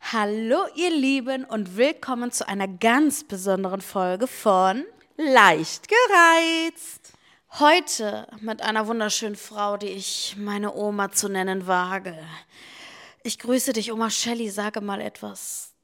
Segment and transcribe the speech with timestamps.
[0.00, 4.86] Hallo ihr Lieben und willkommen zu einer ganz besonderen Folge von
[5.18, 7.12] Leicht gereizt.
[7.58, 12.16] Heute mit einer wunderschönen Frau, die ich meine Oma zu nennen wage.
[13.22, 15.74] Ich grüße dich, Oma Shelley, sage mal etwas.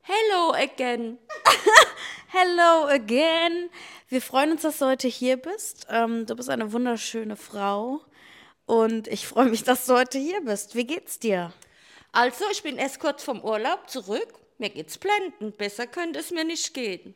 [0.00, 1.18] Hello again.
[2.28, 3.70] Hello again.
[4.08, 5.86] Wir freuen uns, dass du heute hier bist.
[5.88, 8.00] Ähm, du bist eine wunderschöne Frau
[8.66, 10.74] und ich freue mich, dass du heute hier bist.
[10.74, 11.52] Wie geht's dir?
[12.12, 14.34] Also, ich bin erst kurz vom Urlaub zurück.
[14.58, 15.56] Mir geht's blendend.
[15.56, 17.14] Besser könnte es mir nicht gehen.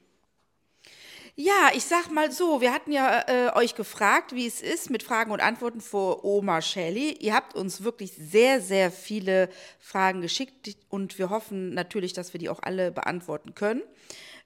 [1.38, 5.02] Ja, ich sag mal so, wir hatten ja äh, euch gefragt, wie es ist mit
[5.02, 7.12] Fragen und Antworten vor Oma Shelley.
[7.20, 12.40] Ihr habt uns wirklich sehr, sehr viele Fragen geschickt und wir hoffen natürlich, dass wir
[12.40, 13.82] die auch alle beantworten können.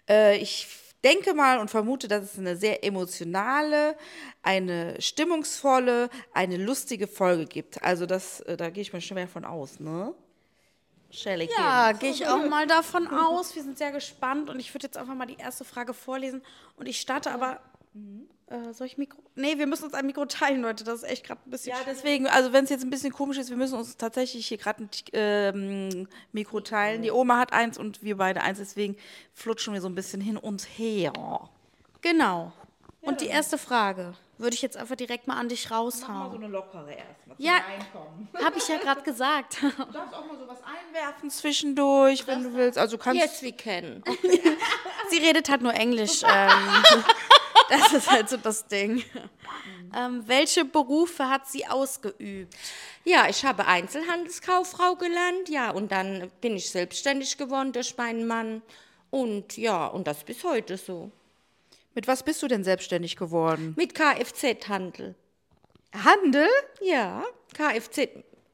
[0.08, 0.66] Äh, ich
[1.04, 3.96] denke mal und vermute, dass es eine sehr emotionale,
[4.42, 7.84] eine stimmungsvolle, eine lustige Folge gibt.
[7.84, 10.12] Also das, äh, da gehe ich mal schwer von aus, ne?
[11.10, 13.54] Shelley Ja, gehe ich auch mal davon aus.
[13.54, 16.42] Wir sind sehr gespannt und ich würde jetzt einfach mal die erste Frage vorlesen.
[16.76, 17.60] Und ich starte aber.
[18.46, 19.18] Äh, soll ich Mikro?
[19.36, 20.82] Nee, wir müssen uns ein Mikro teilen, Leute.
[20.82, 21.72] Das ist echt gerade ein bisschen.
[21.72, 24.58] Ja, deswegen, also wenn es jetzt ein bisschen komisch ist, wir müssen uns tatsächlich hier
[24.58, 27.02] gerade ein ähm, Mikro teilen.
[27.02, 28.96] Die Oma hat eins und wir beide eins, deswegen
[29.34, 31.12] flutschen wir so ein bisschen hin und her.
[32.00, 32.52] Genau.
[33.02, 36.04] Und die erste Frage würde ich jetzt einfach direkt mal an dich Mach mal so
[36.06, 36.34] raushauen.
[36.36, 37.36] eine lockere erstmal.
[37.36, 37.60] zum Ja.
[38.44, 39.62] Habe ich ja gerade gesagt.
[39.62, 42.78] Du darfst auch mal sowas einwerfen zwischendurch, wenn du willst.
[42.78, 43.20] Also du kannst.
[43.20, 44.02] Yes, we can.
[45.10, 46.22] Sie redet halt nur Englisch.
[46.32, 47.04] Ähm,
[47.68, 49.04] das ist halt so das Ding.
[49.96, 52.54] Ähm, welche Berufe hat sie ausgeübt?
[53.04, 58.62] Ja, ich habe Einzelhandelskauffrau gelernt, ja, und dann bin ich selbstständig geworden durch meinen Mann.
[59.10, 61.10] Und ja, und das bis heute so.
[61.94, 63.74] Mit was bist du denn selbstständig geworden?
[63.76, 65.14] Mit Kfz-Handel.
[65.92, 66.48] Handel?
[66.80, 67.98] Ja, Kfz,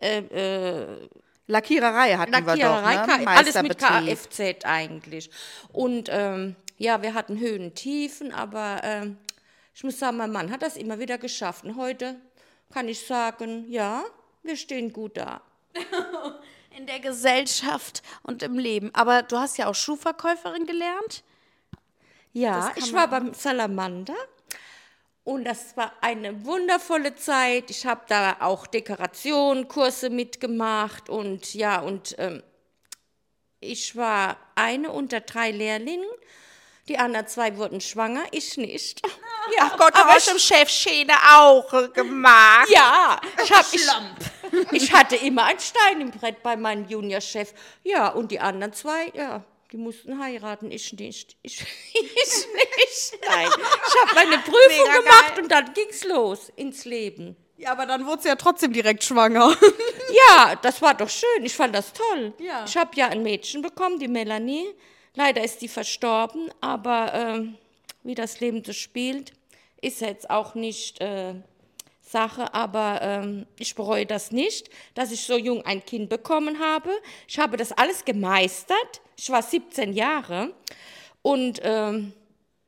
[0.00, 1.08] äh, äh,
[1.46, 3.26] Lackiererei hatten Lackiererei, wir doch, ne?
[3.28, 3.78] alles mit.
[3.78, 5.30] Kfz eigentlich.
[5.72, 9.18] Und ähm, ja, wir hatten Höhen und Tiefen, aber ähm,
[9.74, 11.64] ich muss sagen, mein Mann hat das immer wieder geschafft.
[11.64, 12.16] Und heute
[12.72, 14.04] kann ich sagen, ja,
[14.42, 15.42] wir stehen gut da.
[16.76, 18.90] In der Gesellschaft und im Leben.
[18.94, 21.24] Aber du hast ja auch Schuhverkäuferin gelernt.
[22.36, 24.14] Ja, ich war beim Salamander
[25.24, 27.70] und das war eine wundervolle Zeit.
[27.70, 32.42] Ich habe da auch Dekorationkurse mitgemacht und ja, und ähm,
[33.60, 36.10] ich war eine unter drei Lehrlingen.
[36.88, 39.00] Die anderen zwei wurden schwanger, ich nicht.
[39.56, 42.68] Ja, Gott, aber hast du im Chef Schäne auch äh, gemacht.
[42.68, 43.88] Ja, ich, hab, ich,
[44.72, 47.54] ich hatte immer ein Stein im Brett bei meinem Juniorchef.
[47.84, 51.36] Ja, und die anderen zwei, ja, die mussten heiraten, ich nicht.
[51.42, 51.64] Ich, ich
[51.94, 53.48] nicht, nein.
[53.48, 55.42] Ich habe meine Prüfung Mega gemacht geil.
[55.42, 57.36] und dann ging's los ins Leben.
[57.58, 59.56] Ja, aber dann wurde sie ja trotzdem direkt schwanger.
[60.28, 61.44] Ja, das war doch schön.
[61.44, 62.32] Ich fand das toll.
[62.38, 62.64] Ja.
[62.64, 64.64] Ich habe ja ein Mädchen bekommen, die Melanie.
[65.14, 67.58] Leider ist die verstorben, aber ähm,
[68.04, 69.32] wie das Leben so spielt,
[69.82, 71.34] ist jetzt auch nicht äh,
[72.00, 72.54] Sache.
[72.54, 76.90] Aber ähm, ich bereue das nicht, dass ich so jung ein Kind bekommen habe.
[77.26, 79.00] Ich habe das alles gemeistert.
[79.16, 80.52] Ich war 17 Jahre
[81.22, 82.12] und ähm,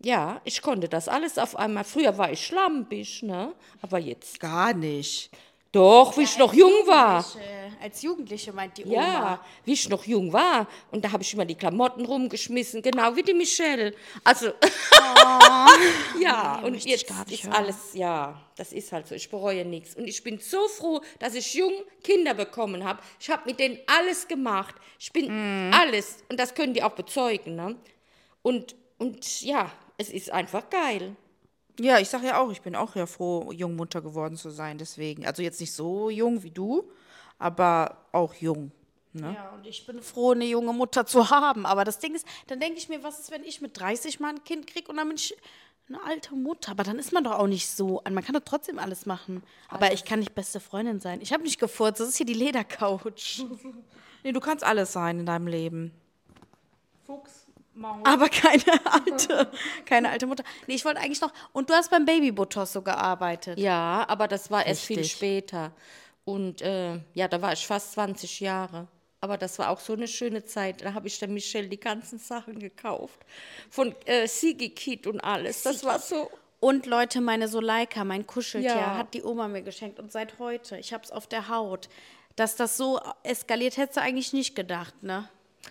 [0.02, 1.84] ja, ich konnte das alles auf einmal.
[1.84, 3.52] Früher war ich schlampig, ne?
[3.82, 5.30] Aber jetzt Gar nicht.
[5.72, 7.20] Doch, wie ich noch jung war.
[7.20, 8.94] Jugendliche, Als Jugendliche meint die Oma.
[8.94, 10.66] Ja, wie ich noch jung war.
[10.90, 13.94] Und da habe ich immer die Klamotten rumgeschmissen, genau wie die Michelle.
[14.24, 14.46] Also,
[16.20, 17.52] ja, und möchte ich jetzt ist hören.
[17.52, 19.14] alles, ja, das ist halt so.
[19.14, 19.94] Ich bereue nichts.
[19.94, 21.72] Und ich bin so froh, dass ich jung
[22.02, 23.00] Kinder bekommen habe.
[23.20, 24.74] Ich habe mit denen alles gemacht.
[24.98, 25.30] Ich bin
[25.72, 26.24] alles.
[26.28, 27.56] Und das können die auch bezeugen.
[27.56, 27.76] Ne?
[28.42, 31.16] Und, und ja, es ist einfach geil.
[31.80, 35.24] Ja, ich sag ja auch, ich bin auch ja froh, Jungmutter geworden zu sein, deswegen.
[35.26, 36.90] Also jetzt nicht so jung wie du,
[37.38, 38.72] aber auch jung.
[39.12, 39.34] Ne?
[39.34, 41.66] Ja, und ich bin froh, eine junge Mutter zu haben.
[41.66, 44.30] Aber das Ding ist, dann denke ich mir, was ist, wenn ich mit 30 mal
[44.30, 45.36] ein Kind kriege und dann bin ich
[45.88, 46.72] eine alte Mutter.
[46.72, 48.02] Aber dann ist man doch auch nicht so.
[48.10, 49.42] Man kann doch trotzdem alles machen.
[49.68, 51.20] Aber ich kann nicht beste Freundin sein.
[51.22, 52.00] Ich habe nicht gefurzt.
[52.00, 53.44] Das ist hier die Ledercouch.
[54.24, 55.92] Nee, du kannst alles sein in deinem Leben.
[57.06, 58.00] Fuchs, Maus.
[58.04, 59.48] Aber keine alte,
[59.86, 60.42] keine alte Mutter.
[60.66, 61.32] Nee, ich wollte eigentlich noch.
[61.52, 63.60] Und du hast beim Babybotosso gearbeitet.
[63.60, 65.16] Ja, aber das war erst viel Richtig.
[65.16, 65.70] später.
[66.28, 68.86] Und äh, ja, da war ich fast 20 Jahre.
[69.22, 70.84] Aber das war auch so eine schöne Zeit.
[70.84, 73.18] Da habe ich der Michelle die ganzen Sachen gekauft.
[73.70, 75.62] Von äh, Sigi Kit und alles.
[75.62, 76.30] Das war so.
[76.60, 78.98] Und Leute, meine Soleika, mein Kuscheltier, Ja.
[78.98, 79.98] hat die Oma mir geschenkt.
[79.98, 81.88] Und seit heute, ich habe es auf der Haut.
[82.36, 85.28] Dass das so eskaliert, hättest du eigentlich nicht gedacht, ne?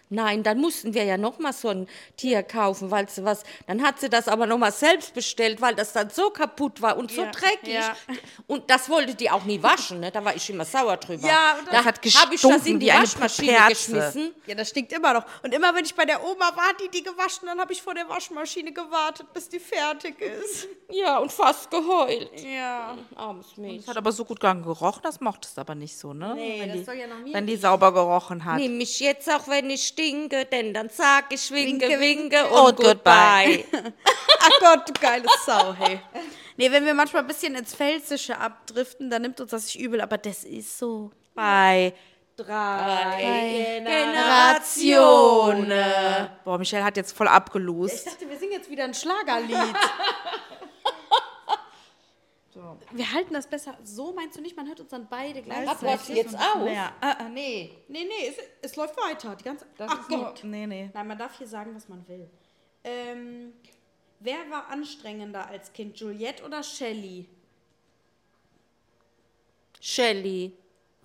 [0.09, 3.43] Nein, dann mussten wir ja noch mal so ein Tier kaufen, weil sie was.
[3.67, 6.97] Dann hat sie das aber noch mal selbst bestellt, weil das dann so kaputt war
[6.97, 7.73] und so Ja, dreckig.
[7.73, 7.95] ja.
[8.47, 10.11] Und das wollte die auch nie waschen, ne?
[10.11, 11.27] Da war ich immer sauer drüber.
[11.27, 13.69] Ja, und das da hat habe ich das gestunken in die Waschmaschine Puperze.
[13.91, 14.35] geschmissen.
[14.45, 15.25] Ja, das stinkt immer noch.
[15.43, 17.81] Und immer, wenn ich bei der Oma war, hat die die gewaschen, dann habe ich
[17.81, 20.67] vor der Waschmaschine gewartet, bis die fertig ist.
[20.89, 22.31] Ja, und fast geheult.
[22.45, 22.97] Ja.
[23.13, 23.87] Armes Es Mädchen.
[23.87, 26.33] hat aber so gut gerochen, das mochtest du aber nicht so, ne?
[26.33, 28.55] Nee, wenn das die, soll ja nach mir Wenn die sauber gerochen hat.
[28.57, 32.59] Nimm mich jetzt auch, wenn ich stinke, denn dann sag ich winke, Winke, winke, und,
[32.59, 33.63] und goodbye.
[33.71, 33.93] goodbye.
[34.39, 35.99] Ach Gott, du geile Sau, hey.
[36.57, 40.01] Nee, wenn wir manchmal ein bisschen ins Pfälzische abdriften, dann nimmt uns das nicht übel,
[40.01, 41.11] aber das ist so.
[41.35, 41.93] Bei
[42.37, 45.73] Drei Generationen.
[46.43, 48.05] Boah, Michelle hat jetzt voll abgelost.
[48.05, 49.57] dachte, wir singen jetzt wieder ein Schlagerlied.
[52.91, 53.77] Wir halten das besser.
[53.83, 54.55] So meinst du nicht?
[54.55, 56.15] Man hört uns dann beide was gleichzeitig.
[56.15, 56.67] jetzt auf?
[56.69, 57.77] Ja, äh, äh, nee.
[57.87, 59.35] Nee, nee, es, es läuft weiter.
[59.35, 60.41] Die ganze Das Ach ist nur- Gott.
[60.43, 60.89] Nee, nee.
[60.93, 62.29] Nein, man darf hier sagen, was man will.
[62.83, 63.53] Ähm,
[64.19, 67.27] wer war anstrengender als Kind, Juliette oder Shelley?
[69.79, 70.53] Shelly.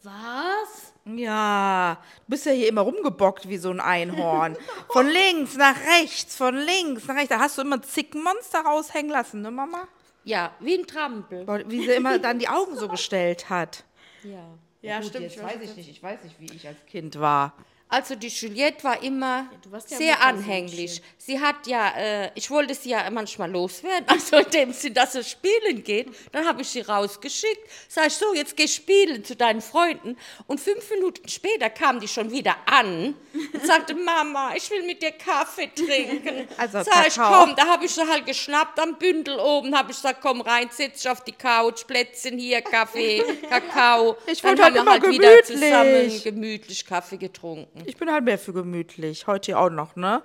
[0.03, 0.93] Was?
[1.05, 4.57] Ja, du bist ja hier immer rumgebockt wie so ein Einhorn.
[4.89, 7.29] Von links nach rechts, von links nach rechts.
[7.29, 9.87] Da hast du immer Zickenmonster raushängen lassen, ne, Mama?
[10.25, 11.47] Ja, wie ein Trampel.
[11.69, 13.85] Wie sie immer dann die Augen so gestellt hat.
[14.23, 14.45] Ja.
[14.83, 15.25] Ja, Gut, stimmt.
[15.25, 15.89] jetzt weiß ich nicht.
[15.91, 17.55] Ich weiß nicht, wie ich als Kind war.
[17.93, 21.03] Also die Juliette war immer warst ja sehr anhänglich.
[21.19, 25.25] Sie hat ja, äh, ich wollte sie ja manchmal loswerden, also indem sie dass sie
[25.25, 26.09] spielen geht.
[26.31, 27.69] Dann habe ich sie rausgeschickt.
[27.89, 30.17] Sag ich so, jetzt geh spielen zu deinen Freunden.
[30.47, 33.15] Und fünf Minuten später kam die schon wieder an
[33.53, 36.49] und sagte, Mama, ich will mit dir Kaffee trinken.
[36.59, 39.97] Also Sag ich, komm, da habe ich sie halt geschnappt am Bündel oben, habe ich
[39.97, 44.17] gesagt, komm rein, setz dich auf die Couch, Plätzchen hier, Kaffee, Kakao.
[44.27, 45.61] Ich Dann wollte halt haben wir wieder gemütlich.
[45.61, 47.82] zusammen gemütlich Kaffee getrunken.
[47.87, 49.27] Ich bin halt mehr für gemütlich.
[49.27, 50.23] Heute auch noch, ne?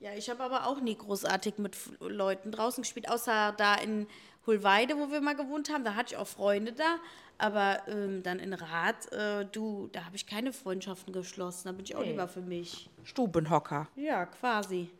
[0.00, 4.06] Ja, ich habe aber auch nie großartig mit Leuten draußen gespielt, außer da in
[4.46, 5.84] Hulweide, wo wir mal gewohnt haben.
[5.84, 6.96] Da hatte ich auch Freunde da.
[7.36, 11.68] Aber ähm, dann in Rath, äh, du, da habe ich keine Freundschaften geschlossen.
[11.68, 12.90] Da bin ich auch lieber für mich.
[13.04, 13.88] Stubenhocker.
[13.96, 14.90] Ja, quasi.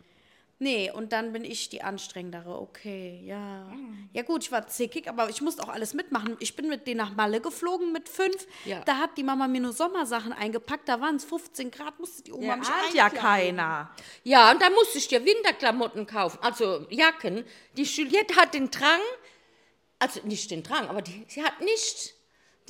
[0.62, 2.60] Nee, und dann bin ich die anstrengendere.
[2.60, 3.66] Okay, ja.
[4.12, 6.36] Ja gut, ich war zickig, aber ich musste auch alles mitmachen.
[6.38, 8.46] Ich bin mit denen nach Malle geflogen mit fünf.
[8.66, 8.82] Ja.
[8.84, 10.86] Da hat die Mama mir nur Sommersachen eingepackt.
[10.86, 13.56] Da waren es 15 Grad, musste die Oma Ja, mich ahnt ja einkleiden.
[13.56, 13.90] keiner.
[14.22, 17.42] Ja, und da musste ich dir Winterklamotten kaufen, also Jacken.
[17.78, 19.00] Die Juliette hat den Drang,
[19.98, 22.12] also nicht den Drang, aber die, sie hat nicht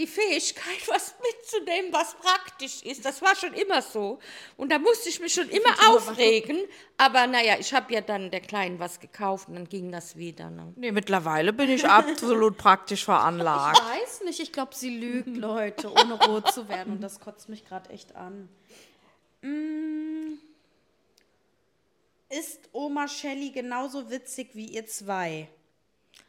[0.00, 3.04] die Fähigkeit, was mitzunehmen, was praktisch ist.
[3.04, 4.18] Das war schon immer so.
[4.56, 6.58] Und da musste ich mich schon immer aufregen.
[6.96, 10.48] Aber naja, ich habe ja dann der Kleinen was gekauft und dann ging das wieder.
[10.48, 10.72] Ne?
[10.76, 13.78] Nee, mittlerweile bin ich absolut praktisch veranlagt.
[13.78, 16.94] Ich weiß nicht, ich glaube, sie lügt, Leute, ohne rot zu werden.
[16.94, 18.48] Und das kotzt mich gerade echt an.
[19.42, 20.38] Mm.
[22.30, 25.48] Ist Oma Shelley genauso witzig wie ihr zwei?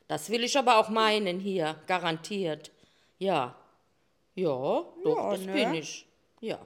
[0.10, 2.72] Das will ich aber auch meinen hier, garantiert.
[3.18, 3.56] Ja.
[4.42, 4.50] Ja,
[5.04, 5.54] doch, Ja, das ne?
[5.54, 6.08] bin ich.
[6.40, 6.60] Ja.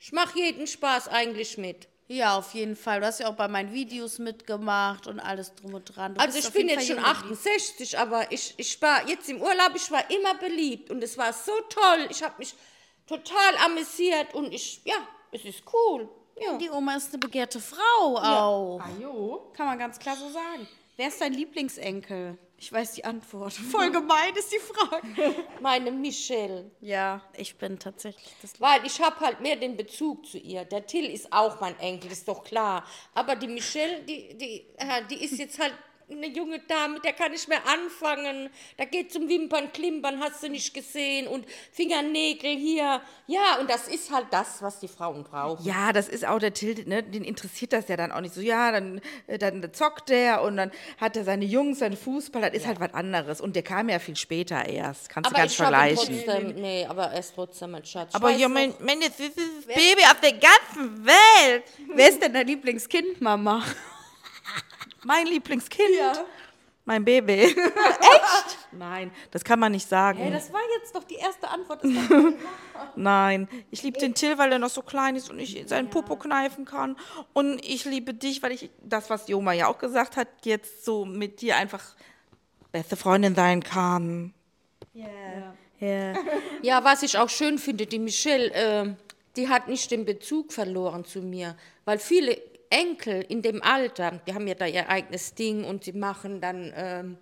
[0.00, 1.88] Ich mache jeden Spaß eigentlich mit.
[2.10, 3.00] Ja, auf jeden Fall.
[3.00, 6.14] Du hast ja auch bei meinen Videos mitgemacht und alles drum und dran.
[6.14, 7.34] Du Also bist ich auf bin jeden jetzt Fall schon jung geblieben.
[7.38, 11.32] 68, aber ich, ich war jetzt im Urlaub, ich war immer beliebt und es war
[11.32, 12.06] so toll.
[12.10, 12.54] Ich habe mich
[13.06, 14.96] total amüsiert und ich, ja,
[15.32, 16.08] es ist cool.
[16.40, 16.56] Ja.
[16.56, 18.80] Die Oma ist eine begehrte Frau auch.
[18.80, 19.50] Ajo.
[19.54, 20.66] Kann man ganz klar so sagen.
[20.96, 22.38] Wer ist dein Lieblingsenkel?
[22.60, 23.52] Ich weiß die Antwort.
[23.70, 25.34] Voll gemein ist die Frage.
[25.60, 26.70] Meine Michelle.
[26.80, 28.60] Ja, ich bin tatsächlich das.
[28.60, 30.64] Weil ich habe halt mehr den Bezug zu ihr.
[30.64, 32.84] Der Till ist auch mein Enkel, ist doch klar.
[33.14, 35.72] Aber die Michelle, die, die, äh, die ist jetzt halt
[36.10, 38.50] eine junge Dame, mit der kann ich mehr anfangen.
[38.76, 41.26] Da geht zum Wimpern, Klimpern, hast du nicht gesehen.
[41.26, 43.00] Und Fingernägel hier.
[43.26, 45.64] Ja, und das ist halt das, was die Frauen brauchen.
[45.64, 47.02] Ja, das ist auch der Till, ne?
[47.02, 48.40] den interessiert das ja dann auch nicht so.
[48.40, 52.52] Ja, dann, äh, dann zockt der und dann hat er seine Jungs, seinen Fußball, das
[52.52, 53.40] ist halt was anderes.
[53.40, 56.24] Und der kam ja viel später erst, kannst du aber ganz ich habe ihn vergleichen.
[56.24, 58.14] trotzdem, nee, aber er ist trotzdem ein Schatz.
[58.14, 61.64] Aber ja, mein, mein das ist das Baby auf der ganzen Welt.
[61.94, 63.62] Wer ist denn dein Lieblingskind, Mama?
[65.04, 65.88] Mein Lieblingskind.
[66.84, 67.32] Mein Baby.
[67.42, 68.58] Echt?
[68.72, 70.20] Nein, das kann man nicht sagen.
[70.20, 71.84] Hey, das war jetzt doch die erste Antwort.
[71.84, 71.92] Das
[72.96, 76.16] Nein, ich liebe den Till, weil er noch so klein ist und ich seinen Popo
[76.16, 76.96] kneifen kann.
[77.34, 81.04] Und ich liebe dich, weil ich das, was Joma ja auch gesagt hat, jetzt so
[81.04, 81.94] mit dir einfach
[82.72, 84.32] beste Freundin sein kann.
[84.94, 85.54] Ja.
[86.62, 88.94] Ja, was ich auch schön finde, die Michelle, äh,
[89.36, 92.40] die hat nicht den Bezug verloren zu mir, weil viele
[92.70, 96.72] Enkel in dem Alter, die haben ja da ihr eigenes Ding und sie machen dann
[96.76, 97.18] ähm,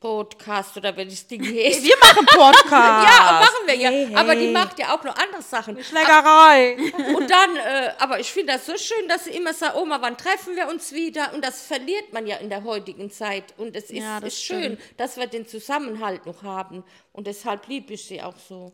[0.00, 1.82] Podcast oder wie das Ding heißt.
[1.82, 2.70] Wir machen Podcast.
[2.70, 4.18] ja, machen wir ja.
[4.20, 5.82] Aber die macht ja auch noch andere Sachen.
[5.82, 6.76] Schlägerei.
[7.16, 10.16] Und dann, äh, aber ich finde das so schön, dass sie immer sagt, Oma, wann
[10.16, 11.34] treffen wir uns wieder?
[11.34, 13.54] Und das verliert man ja in der heutigen Zeit.
[13.56, 16.84] Und es ist, Ja, das ist schön, dass wir den Zusammenhalt noch haben.
[17.12, 18.72] Und deshalb liebe ich sie auch so.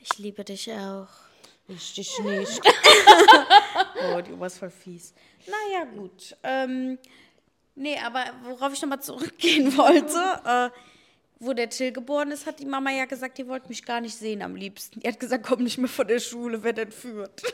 [0.00, 1.06] Ich liebe dich auch.
[1.68, 2.60] Ich dich nicht.
[4.14, 5.12] Oh, die Oma ist voll fies.
[5.46, 6.36] Naja, gut.
[6.44, 6.98] Ähm,
[7.74, 10.78] nee, aber worauf ich nochmal zurückgehen wollte, äh,
[11.40, 14.16] wo der Till geboren ist, hat die Mama ja gesagt, die wollte mich gar nicht
[14.16, 15.00] sehen am liebsten.
[15.00, 17.42] Die hat gesagt, komm nicht mehr von der Schule, wer denn führt.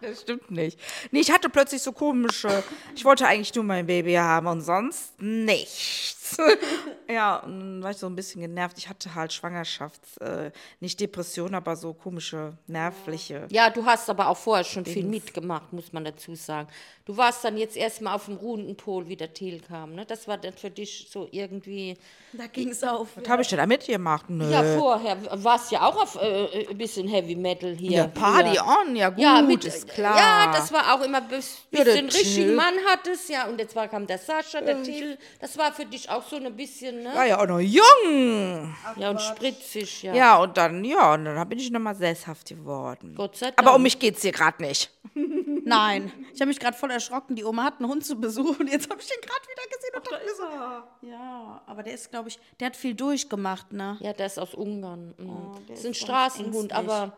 [0.00, 0.80] Das stimmt nicht.
[1.12, 2.64] Nee, ich hatte plötzlich so komische.
[2.96, 6.21] Ich wollte eigentlich nur mein Baby haben und sonst nichts.
[7.08, 8.78] ja, und dann war ich so ein bisschen genervt.
[8.78, 13.46] Ich hatte halt Schwangerschafts-, äh, nicht Depression, aber so komische, nervliche.
[13.50, 16.68] Ja, du hast aber auch vorher schon viel mitgemacht, muss man dazu sagen.
[17.04, 19.94] Du warst dann jetzt erstmal auf dem ruhenden Pol, wie der Thiel kam.
[19.94, 20.06] Ne?
[20.06, 21.96] Das war dann für dich so irgendwie.
[22.32, 23.08] Da ging es auf.
[23.16, 24.30] Was habe ich denn da mitgemacht?
[24.30, 24.48] Nö.
[24.48, 27.90] Ja, vorher warst ja auch auf äh, ein bisschen Heavy Metal hier.
[27.90, 28.78] Ja, Party früher.
[28.86, 30.16] on, ja gut, Ja, mit, ist klar.
[30.16, 32.54] Ja, das war auch immer bis, bis Ja, den richtigen.
[32.54, 33.48] Mann hattest, ja.
[33.48, 35.18] Und jetzt war, kam der Sascha, der Till.
[35.40, 37.14] Das war für dich auch so ein bisschen, ne?
[37.14, 38.74] war ja auch noch jung.
[38.96, 40.14] Ja, und spritzig, ja.
[40.14, 43.14] Ja, und dann, ja, und dann bin ich nochmal sesshaft geworden.
[43.14, 43.58] Gott sei Dank.
[43.58, 44.90] Aber um mich geht's hier gerade nicht.
[45.64, 47.36] Nein, ich habe mich gerade voll erschrocken.
[47.36, 49.94] Die Oma hat einen Hund zu Besuch und jetzt habe ich den gerade wieder gesehen
[49.96, 53.96] und dachte mir so, ja, aber der ist, glaube ich, der hat viel durchgemacht, ne?
[54.00, 55.14] Ja, der ist aus Ungarn.
[55.18, 55.30] Mhm.
[55.30, 56.92] Oh, der ist ein Straßenhund, ängstlich.
[56.92, 57.16] aber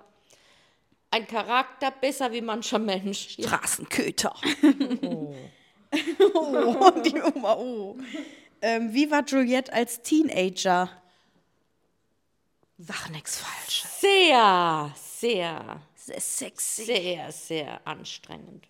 [1.11, 3.37] ein Charakter besser wie mancher Mensch.
[3.41, 4.35] Straßenköter.
[6.35, 7.97] Oh, die Oma, oh.
[8.63, 10.91] Ähm, wie war Juliette als Teenager?
[12.79, 14.01] Sag nix Falsches.
[14.01, 16.85] Sehr, sehr, Sehr sexy.
[16.85, 18.67] sehr, sehr anstrengend.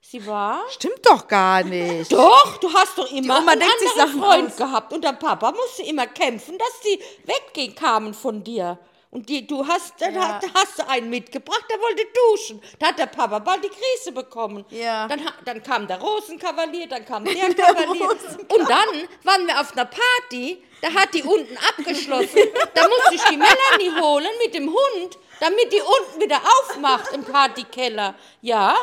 [0.00, 0.62] Sie war.
[0.70, 2.12] Stimmt doch gar nicht.
[2.12, 4.56] Doch, du hast doch immer einen denkt sich anderen Sachen Freund aus.
[4.56, 8.78] gehabt und der Papa musste immer kämpfen, dass die weggehen kamen von dir.
[9.14, 10.28] Und die, du hast, dann Ja.
[10.34, 12.02] hat, hast du einen mitgebracht, der wollte
[12.32, 12.60] duschen.
[12.80, 14.64] Da hat der Papa bald die Krise bekommen.
[14.70, 15.06] Ja.
[15.08, 18.10] Dann, dann kam der Rosenkavalier, dann kam der Kavalier.
[18.10, 22.38] und dann waren wir auf einer Party, da hat die unten abgeschlossen.
[22.74, 27.22] da musste ich die Melanie holen mit dem Hund, damit die unten wieder aufmacht im
[27.24, 28.16] Partykeller.
[28.42, 28.74] Ja,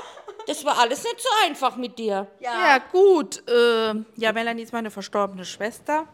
[0.48, 2.26] das war alles nicht so einfach mit dir.
[2.40, 3.44] Ja, gut.
[3.50, 6.08] Äh, ja, Melanie ist meine verstorbene Schwester.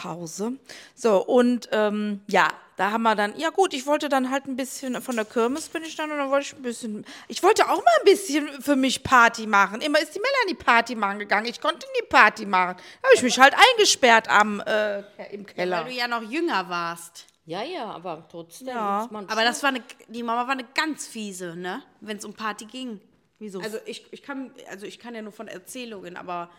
[0.00, 0.52] Pause.
[0.94, 4.54] So, und ähm, ja, da haben wir dann, ja gut, ich wollte dann halt ein
[4.54, 7.64] bisschen, von der Kirmes bin ich dann und dann wollte ich ein bisschen, ich wollte
[7.64, 9.80] auch mal ein bisschen für mich Party machen.
[9.80, 12.76] Immer ist die Melanie Party machen gegangen, ich konnte nie Party machen.
[13.02, 15.00] Da habe ich mich halt eingesperrt am, äh,
[15.32, 15.78] im Keller.
[15.78, 17.26] Weil du ja noch jünger warst.
[17.44, 18.68] Ja, ja, aber trotzdem.
[18.68, 19.08] Ja.
[19.10, 21.82] Aber das war eine, die Mama war eine ganz fiese, ne?
[22.00, 23.00] Wenn es um Party ging.
[23.40, 23.60] Wieso?
[23.60, 26.50] Also ich, ich kann, also ich kann ja nur von Erzählungen, aber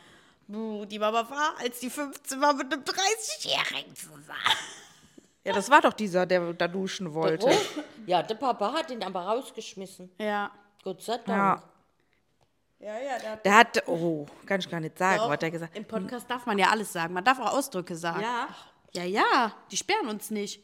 [0.50, 4.26] buh, die Mama war, als die 15 war, mit einem 30-Jährigen zusammen.
[5.44, 7.46] ja, das war doch dieser, der da duschen wollte.
[7.46, 10.12] Oh, ja, der Papa hat ihn aber rausgeschmissen.
[10.20, 10.52] Ja.
[10.84, 11.30] Gott sei Dank.
[11.30, 11.64] Ja.
[12.82, 15.52] Ja, ja, der hat Der hat, oh, kann ich gar nicht sagen, was hat er
[15.52, 15.78] gesagt.
[15.78, 17.14] Im Podcast darf man ja alles sagen.
[17.14, 18.22] Man darf auch Ausdrücke sagen.
[18.22, 18.48] Ja.
[18.94, 20.64] Ja, ja, die sperren uns nicht.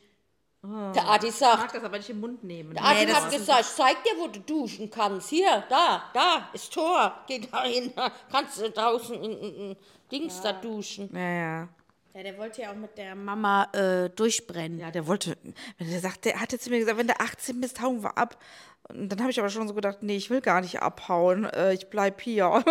[0.93, 2.74] Der Adi sagt, das aber nicht im Mund nehmen.
[2.74, 5.29] der Adi Nee, hat gesagt, ich zeig dir, wo du duschen kannst.
[5.29, 7.13] Hier, da, da ist Tor.
[7.27, 7.93] Geh da hin.
[8.31, 9.77] Kannst du draußen in, in, in
[10.12, 11.10] Dings da duschen.
[11.13, 11.69] Ja, ja.
[12.13, 14.79] Ja, der wollte ja auch mit der Mama äh, durchbrennen.
[14.79, 15.38] Ja, der wollte,
[15.77, 18.41] wenn der sagt, der hatte zu mir gesagt, wenn der 18 bist, hauen wir ab.
[18.88, 21.74] Und dann habe ich aber schon so gedacht, nee, ich will gar nicht abhauen, äh,
[21.74, 22.45] ich bleib hier.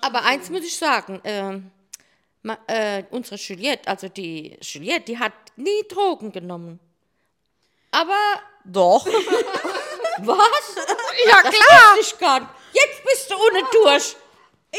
[0.00, 1.60] Aber eins muss ich sagen, äh,
[2.42, 6.78] ma, äh, unsere Juliette, also die Juliette, die hat nie Drogen genommen.
[7.90, 8.14] Aber
[8.64, 9.06] Doch.
[10.18, 10.76] was?
[11.26, 11.96] ja, Das klar.
[11.96, 12.50] wusste ich gar nicht.
[12.72, 14.16] Jetzt bist du ohne durch.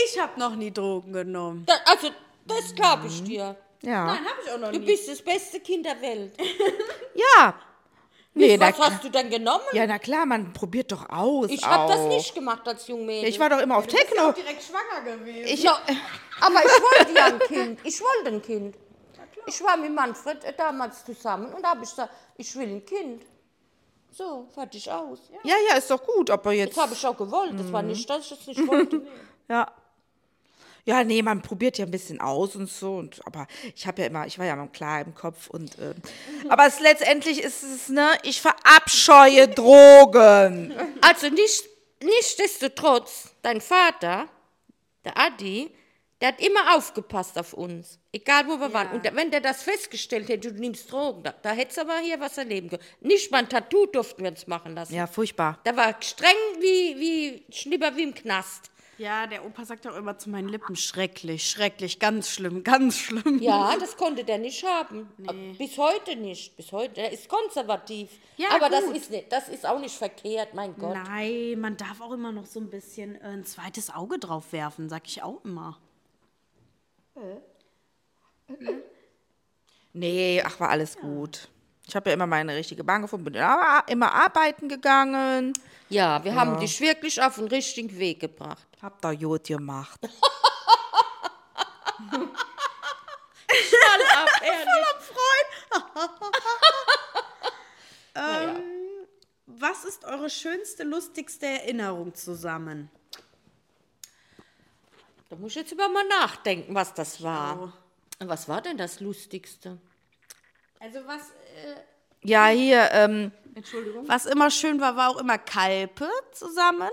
[0.06, 1.63] Ich habe noch nie Drogen genommen.
[1.66, 2.10] Da, also,
[2.46, 3.56] das glaube ich dir.
[3.82, 4.08] Ja.
[4.08, 6.34] habe ich auch noch Du bist das beste Kind der Welt.
[7.16, 7.54] Ja.
[8.39, 9.63] Nee, na, Was hast du denn genommen?
[9.74, 11.50] ja, na klar, man probiert doch aus.
[11.50, 13.29] ich habe das nicht gemacht als Jungmädel.
[13.29, 14.31] Ich war doch immer auf Techno.
[14.31, 15.48] direkt schwanger gewesen.
[15.48, 15.77] Ich, Ja,
[16.41, 17.79] aber ich wollte ja ein Kind.
[17.84, 18.75] Ich wollte ein Kind.
[19.46, 22.86] Ich war mit Manfred äh, damals zusammen und da habe ich gesagt, ich will ein
[22.86, 23.24] Kind.
[24.12, 25.19] So, fertig aus.
[25.43, 26.75] ja, ja, ist doch gut, aber jetzt.
[26.75, 27.53] Das habe ich auch gewollt.
[27.60, 29.01] Das war nicht, dass ich das nicht wollte.
[29.50, 29.67] Ja.
[30.89, 32.96] Ja, nee, man probiert ja ein bisschen aus und so.
[32.96, 35.48] Und, aber ich habe ja immer, ich war ja immer klar im Kopf.
[35.48, 35.93] Und, äh,
[36.50, 40.74] aber es, letztendlich ist es, ne, ich verabscheue Drogen.
[41.01, 41.69] Also nicht,
[42.03, 44.29] nichtsdestotrotz, dein Vater,
[45.05, 45.69] der Adi,
[46.22, 48.00] der hat immer aufgepasst auf uns.
[48.12, 48.89] Egal wo wir waren.
[48.89, 52.19] Und wenn der das festgestellt hätte, du nimmst Drogen, da, da hättest du aber hier
[52.19, 52.81] was erleben können.
[53.01, 54.96] Nicht mal ein Tattoo durften wir uns machen lassen.
[54.96, 55.60] Ja, furchtbar.
[55.65, 58.72] Der war streng wie, wie Schnipper wie im Knast.
[59.00, 63.39] Ja, der Opa sagt auch immer zu meinen Lippen, schrecklich, schrecklich, ganz schlimm, ganz schlimm.
[63.41, 65.08] Ja, das konnte der nicht haben.
[65.58, 66.58] Bis heute nicht.
[66.58, 66.96] Bis heute.
[66.96, 68.10] Der ist konservativ.
[68.36, 68.98] Ja, Aber das gut.
[68.98, 70.94] ist, nicht, das ist auch nicht verkehrt, mein Gott.
[70.94, 74.89] Nein, man darf auch immer noch so ein bisschen äh, ein zweites Auge drauf werfen,
[74.89, 75.79] sag ich auch immer.
[79.94, 81.48] Nee, ach, war alles gut.
[81.89, 85.53] Ich habe ja immer meine richtige Bahn gefunden, bin aber immer arbeiten gegangen.
[85.89, 88.67] Ja, wir haben dich wirklich auf den richtigen Weg gebracht.
[88.79, 90.00] Hab da gut gemacht.
[99.48, 102.91] Was ist eure schönste, lustigste Erinnerung zusammen?
[105.29, 107.74] Da muss ich jetzt über mal nachdenken, was das war.
[108.19, 109.79] Was war denn das Lustigste?
[110.79, 111.34] Also was,
[112.22, 113.32] Ja, hier, ähm,
[114.08, 116.89] was immer schön war, war auch immer Kalpe zusammen.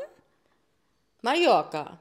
[1.22, 1.98] Mallorca.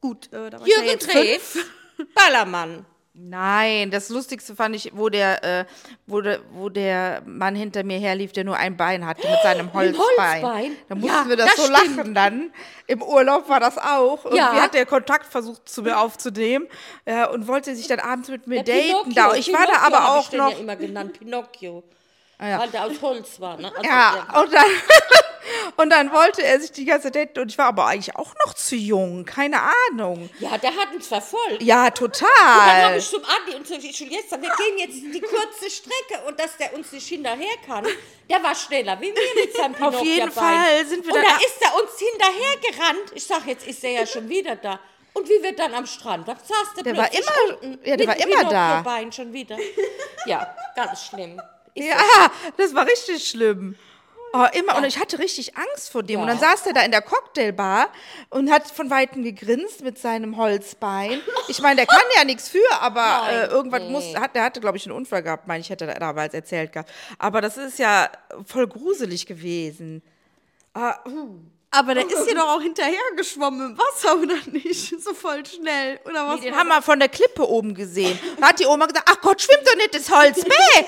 [0.00, 1.22] Gut, äh, da war ich ja Jürgen jetzt Drew.
[1.22, 1.66] fünf.
[2.14, 2.86] Ballermann.
[3.28, 5.64] Nein, das Lustigste fand ich, wo der, äh,
[6.06, 9.72] wo der, wo der Mann hinter mir herlief, der nur ein Bein hatte mit seinem
[9.74, 10.42] Holzbein.
[10.42, 10.72] Holzbein?
[10.88, 11.96] Da mussten Ja, wir das, das so stimmt.
[11.96, 12.52] lachen dann.
[12.86, 14.24] Im Urlaub war das auch.
[14.24, 14.52] Irgendwie Ja.
[14.62, 16.66] hat der Kontakt versucht zu mir aufzunehmen
[17.04, 18.88] äh, und wollte sich dann abends mit mir Der daten.
[19.10, 19.14] Pinocchio.
[19.14, 19.34] Da.
[19.36, 20.50] Ich war da Pinocchio aber auch ich noch.
[20.52, 21.82] ja immer genannt, Pinocchio.
[22.48, 22.58] Ja.
[22.60, 23.56] Weil der aus Holz war.
[23.56, 23.70] Ne?
[23.74, 24.66] Also, Ja, und dann,
[25.76, 28.54] und dann wollte er sich die ganze Zeit und ich war aber eigentlich auch noch
[28.54, 30.30] zu jung, keine Ahnung.
[30.38, 31.62] ja, der hat uns verfolgt.
[31.62, 32.96] Ja, Dann habe total.
[32.98, 36.56] ich zum Andi und zu Juliette gesagt, wir gehen jetzt die kurze Strecke und dass
[36.56, 37.86] der uns nicht hinterher kann,
[38.28, 40.64] der war schneller wie wir mit seinem Auf jeden Pinocchio-Bein.
[40.64, 43.12] Fall sind wir Und dann da ist er uns hinterher gerannt.
[43.14, 44.78] Ich sag, jetzt ist er ja schon wieder da.
[45.12, 48.06] Und wie wir dann am Strand, da saß der, Der war immer- unten ja, der
[48.06, 48.80] war immer da.
[48.82, 49.56] Pinocchio-Bein schon wieder.
[50.26, 51.40] Ja, ganz schlimm.
[51.74, 51.96] Ist Ja,
[52.56, 53.76] das war richtig schlimm.
[54.32, 54.76] Oh, immer.
[54.76, 56.20] Und ich hatte richtig Angst vor dem.
[56.20, 56.50] Und dann Ja.
[56.50, 57.88] saß der da in der Cocktailbar
[58.28, 61.20] und hat von Weitem gegrinst mit seinem Holzbein.
[61.48, 63.90] Ich meine, der kann ja nichts für, aber äh, irgendwas nee.
[63.90, 66.72] muss, hat, der hatte, glaube ich, einen Unfall gehabt, meine ich, hätte er damals erzählt
[66.72, 66.92] gehabt.
[67.18, 68.08] Aber das ist ja
[68.46, 70.00] voll gruselig gewesen.
[71.72, 75.00] Aber der ist hier doch auch hinterher geschwommen im Wasser, oder nicht?
[75.00, 76.00] So voll schnell.
[76.04, 76.40] Oder was?
[76.40, 78.18] Den war haben wir von der Klippe oben gesehen.
[78.40, 80.42] Da hat die Oma gesagt, ach Gott, schwimmt doch nicht das Holz.
[80.42, 80.50] Bäh.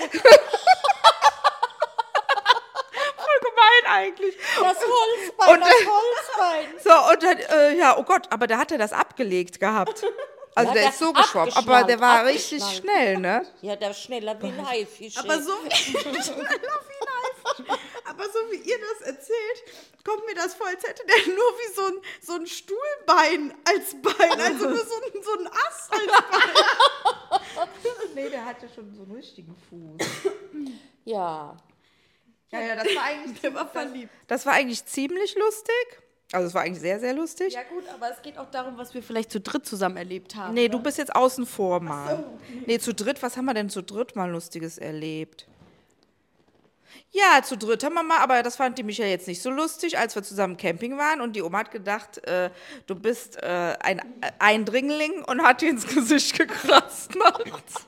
[3.17, 4.37] Voll gemein eigentlich.
[4.37, 6.67] das Holzbein, Und- das Holzbein.
[6.85, 10.03] So, und dann, äh, ja, oh Gott, aber da hat er das abgelegt gehabt.
[10.55, 13.47] Also Ja, der der ist so geschwommen, aber der war richtig schnell, ne?
[13.63, 15.17] Ja, der ist schneller wie ein Haifisch.
[15.17, 16.33] Aber so Schneller wie ein Haifisch.
[18.23, 19.65] Aber so wie ihr das erzählt,
[20.05, 23.95] kommt mir das vor, als hätte der nur wie so ein, so ein Stuhlbein als
[24.01, 27.69] Bein, also nur so ein, so ein Ast als Bein.
[28.15, 30.07] Nee, der hatte schon so einen richtigen Fuß.
[31.05, 31.57] Ja.
[32.51, 34.13] Ja, ja, das war eigentlich, Der war verliebt.
[34.29, 35.75] das war eigentlich ziemlich lustig.
[36.33, 37.53] Also es war eigentlich sehr, sehr lustig.
[37.55, 40.55] Ja gut, aber es geht auch darum, was wir vielleicht zu dritt zusammen erlebt haben.
[40.55, 42.25] Nee, du bist jetzt außen vor, Mann.
[42.67, 45.47] Nee, zu dritt, was haben wir denn zu dritt mal Lustiges erlebt?
[47.11, 49.99] Ja, zu dritt haben wir mal, aber das fand die Michael jetzt nicht so lustig,
[49.99, 52.51] als wir zusammen Camping waren und die Oma hat gedacht, äh,
[52.87, 54.01] du bist äh, ein
[54.39, 57.87] Eindringling und hat dir ins Gesicht gekratzt nachts.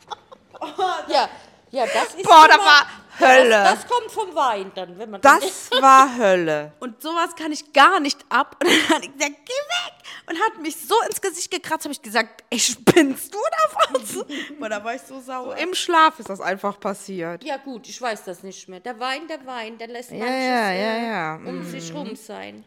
[1.08, 1.28] Ja,
[1.74, 2.86] ja, das ist Boah, da war,
[3.18, 3.50] Hölle.
[3.50, 6.72] Das, das kommt vom Wein dann, wenn man Das war Hölle.
[6.80, 8.56] Und sowas kann ich gar nicht ab.
[8.60, 9.94] Und dann hat ich gesagt, geh weg.
[10.26, 14.16] Und hat mich so ins Gesicht gekratzt, habe ich gesagt, ey, spinnst du da was?
[14.60, 15.56] Und da war ich so sauer.
[15.56, 17.44] Im Schlaf ist das einfach passiert.
[17.44, 18.80] Ja gut, ich weiß das nicht mehr.
[18.80, 21.34] Der Wein, der Wein, der lässt Ja, manches ja, äh, ja, ja.
[21.44, 22.64] um sich rum sein.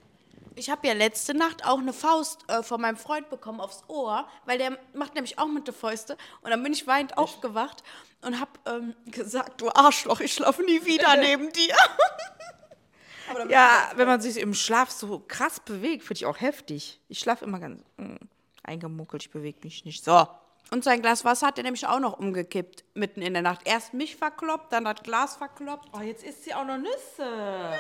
[0.58, 4.28] Ich habe ja letzte Nacht auch eine Faust äh, von meinem Freund bekommen aufs Ohr,
[4.46, 6.17] weil der macht nämlich auch mit der Fäuste.
[6.41, 7.84] Und dann bin ich weinend aufgewacht
[8.22, 11.76] und habe ähm, gesagt, du Arschloch, ich schlafe nie wieder neben dir.
[13.50, 17.02] Ja, wenn man sich im Schlaf so krass bewegt, finde ich auch heftig.
[17.08, 18.15] Ich schlafe immer ganz mm,
[18.63, 20.04] eingemuckelt, ich bewege mich nicht.
[20.04, 20.28] So.
[20.72, 23.62] Und sein Glas Wasser hat er nämlich auch noch umgekippt, mitten in der Nacht.
[23.65, 25.89] Erst mich verkloppt, dann das Glas verkloppt.
[25.93, 27.80] Oh, jetzt isst sie auch noch Nüsse.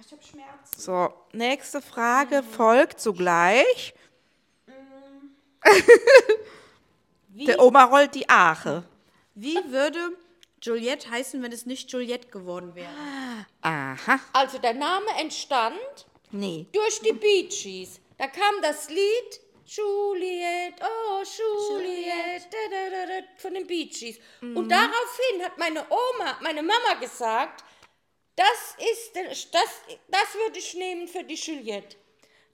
[0.00, 0.76] Ich habe Schmerzen.
[0.80, 3.94] So, nächste Frage folgt sogleich.
[7.30, 8.84] Der Oma rollt die Ache.
[9.34, 10.16] Wie würde
[10.62, 12.90] Juliette heißen, wenn es nicht Juliette geworden wäre?
[13.62, 14.18] Aha.
[14.32, 15.78] Also der Name entstand
[16.30, 16.66] Nee.
[16.72, 18.00] durch die Bee Gees.
[18.16, 24.18] Da kam das Lied Juliet, oh Juliet, da, da, da, da, von den Bee Gees.
[24.40, 27.64] Und daraufhin hat meine Oma, meine Mama gesagt,
[28.38, 29.70] das ist, das,
[30.08, 31.96] das würde ich nehmen für die Juliette,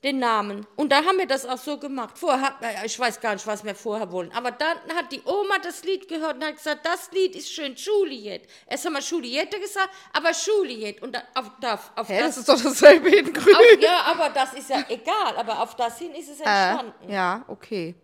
[0.02, 0.66] den Namen.
[0.76, 2.18] Und da haben wir das auch so gemacht.
[2.18, 5.58] Vorher, äh, ich weiß gar nicht, was wir vorher wollen, aber dann hat die Oma
[5.62, 8.42] das Lied gehört und hat gesagt, das Lied ist schön, Juliet.
[8.66, 11.02] Erst haben wir Juliette gesagt, aber Juliet.
[11.02, 13.54] Und auf, da, auf Hä, das, das ist doch dasselbe in grün.
[13.54, 17.12] auf, ja, aber das ist ja egal, aber auf das hin ist es entstanden.
[17.12, 17.94] Ja, okay.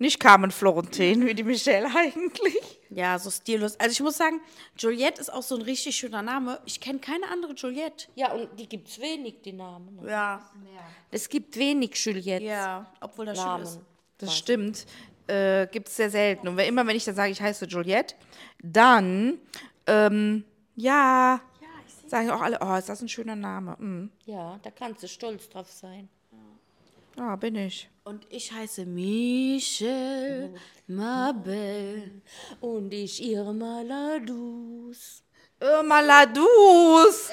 [0.00, 2.56] Nicht Carmen Florentin, wie die Michelle eigentlich.
[2.90, 3.78] Ja, so stillos.
[3.80, 4.40] Also ich muss sagen,
[4.76, 6.60] Juliette ist auch so ein richtig schöner Name.
[6.66, 8.06] Ich kenne keine andere Juliette.
[8.14, 9.96] Ja, und die gibt es wenig, die Namen.
[9.96, 10.10] ne?
[10.10, 10.48] Ja.
[11.10, 12.44] Es gibt wenig Juliette.
[12.44, 13.74] Ja, obwohl das schön ist.
[13.74, 13.86] Namen.
[14.18, 14.86] Das stimmt.
[15.26, 16.48] Äh, Gibt es sehr selten.
[16.48, 18.14] Und wenn, immer, wenn ich dann sage, ich heiße Juliette,
[18.62, 19.38] dann,
[19.86, 21.40] ähm, ja,
[22.06, 23.76] sagen auch alle, oh, ist das ein schöner Name.
[23.78, 24.10] Mm.
[24.24, 26.08] Ja, da kannst du stolz drauf sein.
[27.18, 27.90] Ja, bin ich.
[28.04, 30.54] Und ich heiße Michelle
[30.86, 32.22] Mabel.
[32.60, 35.24] Und ich Irma Ladus.
[35.58, 37.30] Irma Ladus.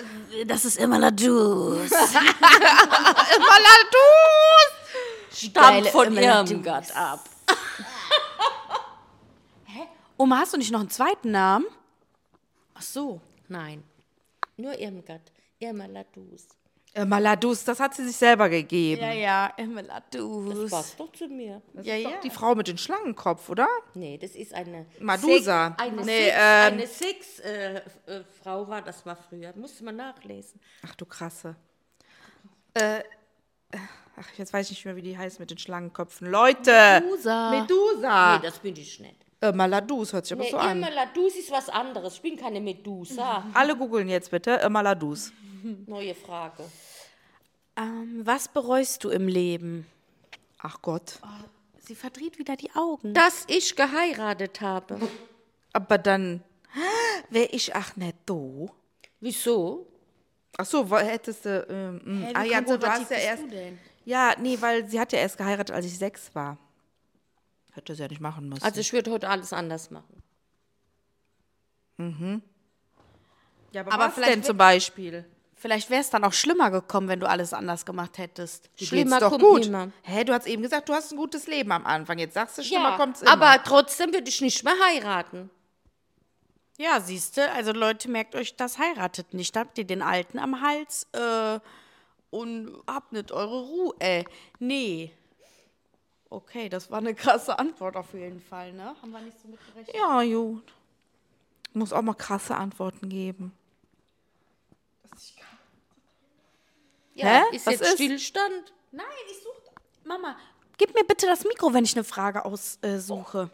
[0.48, 1.92] Das ist immer Ladus.
[1.92, 4.72] Irma Ladus.
[5.32, 7.24] Stammt von Irma Irmgard ab.
[10.18, 11.68] Oma, hast du nicht noch einen zweiten Namen?
[12.74, 13.22] Ach so.
[13.48, 13.84] Nein,
[14.58, 15.32] nur Irmgard.
[15.60, 16.48] Irma Ladus.
[16.98, 19.02] Irma Ladus, das hat sie sich selber gegeben.
[19.02, 21.62] Ja, ja, immer Das passt doch zu mir.
[21.82, 22.22] Ja, ja.
[22.24, 23.68] Die Frau mit dem Schlangenkopf, oder?
[23.96, 24.86] Nee, das ist eine.
[25.02, 25.76] Madusa.
[25.78, 27.82] Sex, eine Nee, Sex, ähm, eine Sex äh, äh,
[28.42, 29.52] Frau war das war früher.
[29.58, 30.62] Musste man nachlesen.
[30.88, 31.58] Ach du krasse.
[32.74, 33.04] Äh,
[34.16, 36.28] ach, jetzt weiß ich nicht mehr, wie die heißt mit den Schlangenköpfen.
[36.28, 37.02] Leute!
[37.04, 37.50] Medusa.
[37.52, 38.38] Medusa.
[38.38, 39.18] Nee, das bin ich nicht.
[39.42, 40.78] Irma Ladus hört sich aber Nee, so an.
[40.82, 42.14] Irma Ladus ist was anderes.
[42.16, 43.44] Ich bin keine Medusa.
[43.54, 45.34] Alle googeln jetzt bitte Irma Ladus.
[45.88, 46.64] Neue Frage.
[47.78, 49.86] Ähm, was bereust du im Leben?
[50.60, 51.20] Ach Gott.
[51.80, 53.14] Sie verdreht wieder die Augen.
[53.14, 55.00] Dass ich geheiratet habe.
[55.74, 56.44] Aber dann
[57.30, 58.72] wäre ich ach nicht do.
[59.20, 59.88] Wieso?
[60.58, 61.66] Ach so, hättest du.
[61.70, 62.24] Ähm, mm.
[62.24, 63.44] Hä, wie ah ja, gut, du hast ja erst.
[63.44, 63.78] du denn?
[64.06, 66.58] Ja, nee, weil sie hat ja erst geheiratet, als ich sechs war.
[67.74, 68.64] Hätte sie ja nicht machen müssen.
[68.64, 70.24] Also ich würde heute alles anders machen.
[73.72, 75.26] ja, aber, aber was vielleicht denn zum Beispiel?
[75.66, 78.70] Vielleicht wäre es dann auch schlimmer gekommen, wenn du alles anders gemacht hättest.
[78.80, 79.62] Dir Schlimmer doch kommt gut.
[79.62, 79.90] nimmer.
[80.04, 82.20] Hä, du hast eben gesagt, du hast ein gutes Leben am Anfang.
[82.20, 83.32] Jetzt sagst du, schlimmer Ja, kommt's immer.
[83.32, 85.50] aber trotzdem würde ich nicht mehr heiraten.
[86.78, 89.56] Ja, siehst du, also Leute, merkt euch das, heiratet nicht.
[89.56, 91.60] Da habt ihr den Alten am Hals äh,
[92.30, 93.96] und habt nicht eure Ruhe.
[93.98, 94.24] Äh,
[94.60, 95.12] nee.
[96.30, 98.96] Okay, das war eine krasse Antwort auf jeden Fall, ne?
[99.02, 99.96] Haben wir nicht so mitgerechnet.
[99.96, 100.72] Ja, gut.
[101.74, 103.52] Muss auch mal krasse Antworten geben.
[107.16, 107.56] Ja, Hä?
[107.56, 107.94] ist Was jetzt ist?
[107.94, 108.74] Stillstand?
[108.92, 109.72] Nein, ich suche.
[110.04, 110.36] Mama,
[110.78, 113.50] gib mir bitte das Mikro, wenn ich eine Frage aussuche.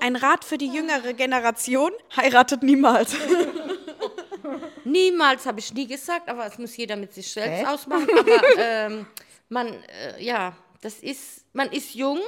[0.00, 3.14] Ein Rat für die jüngere Generation: heiratet niemals.
[4.84, 8.08] Niemals habe ich nie gesagt, aber es muss jeder mit sich selbst ausmachen.
[8.16, 9.06] Aber ähm,
[9.48, 12.20] man, äh, ja, das ist, man ist jung,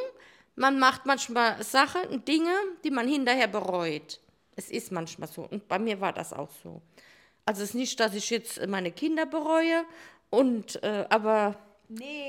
[0.56, 4.18] man macht manchmal Sachen und Dinge, die man hinterher bereut.
[4.56, 5.42] Es ist manchmal so.
[5.42, 6.82] Und bei mir war das auch so.
[7.44, 9.84] Also es ist nicht, dass ich jetzt meine Kinder bereue,
[10.30, 11.56] und, äh, aber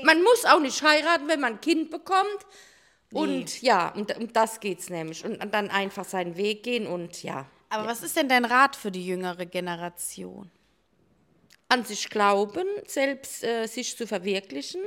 [0.02, 2.46] man muss auch nicht heiraten, wenn man ein Kind bekommt.
[3.12, 5.24] Und ja, und um das geht es nämlich.
[5.24, 7.46] Und dann einfach seinen Weg gehen und ja.
[7.68, 10.50] Aber was ist denn dein Rat für die jüngere Generation?
[11.70, 14.82] an sich glauben, selbst äh, sich zu verwirklichen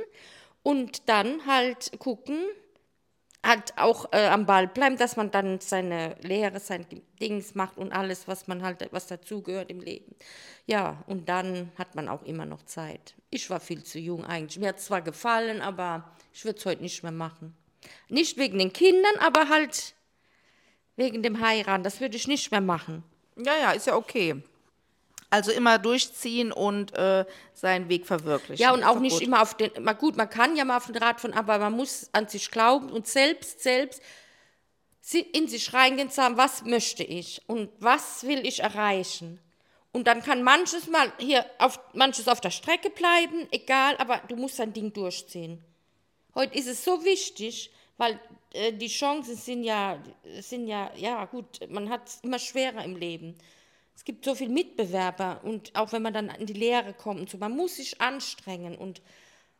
[0.62, 2.44] und dann halt gucken,
[3.44, 6.86] halt auch äh, am Ball bleiben, dass man dann seine Lehre, sein
[7.20, 10.14] Dings macht und alles, was man halt, was dazugehört im Leben.
[10.66, 13.14] Ja, und dann hat man auch immer noch Zeit.
[13.30, 14.58] Ich war viel zu jung eigentlich.
[14.58, 17.54] Mir hat zwar gefallen, aber ich würde es heute nicht mehr machen.
[18.08, 19.94] Nicht wegen den Kindern, aber halt
[20.96, 21.84] wegen dem Heiraten.
[21.84, 23.04] Das würde ich nicht mehr machen.
[23.36, 24.42] Ja, ja, ist ja okay.
[25.34, 28.62] Also immer durchziehen und äh, seinen Weg verwirklichen.
[28.62, 29.22] Ja, und auch nicht gut.
[29.22, 31.72] immer auf den, mal gut, man kann ja mal auf den Rat von, aber man
[31.72, 34.00] muss an sich glauben und selbst, selbst
[35.32, 39.40] in sich reingehen und sagen, was möchte ich und was will ich erreichen.
[39.90, 44.36] Und dann kann manches mal hier auf, manches auf der Strecke bleiben, egal, aber du
[44.36, 45.64] musst dein Ding durchziehen.
[46.36, 48.20] Heute ist es so wichtig, weil
[48.52, 49.98] äh, die Chancen sind ja,
[50.38, 53.36] sind ja, ja gut, man hat es immer schwerer im Leben.
[53.96, 57.30] Es gibt so viele Mitbewerber und auch wenn man dann in die Lehre kommt und
[57.30, 59.00] so, man muss sich anstrengen und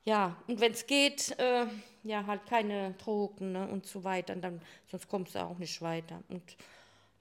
[0.05, 1.67] ja, und wenn es geht, äh,
[2.03, 6.23] ja, halt keine Drogen ne, und so weiter, dann, sonst kommst du auch nicht weiter.
[6.29, 6.43] Und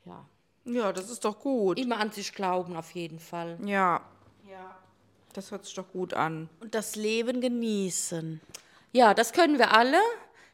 [0.05, 0.25] ja,
[0.65, 1.79] Ja, das ist doch gut.
[1.79, 3.57] immer an sich glauben auf jeden Fall.
[3.65, 4.01] Ja.
[4.49, 4.77] Ja.
[5.31, 6.49] Das hört sich doch gut an.
[6.59, 8.41] Und das Leben genießen.
[8.91, 9.97] Ja, das können wir alle.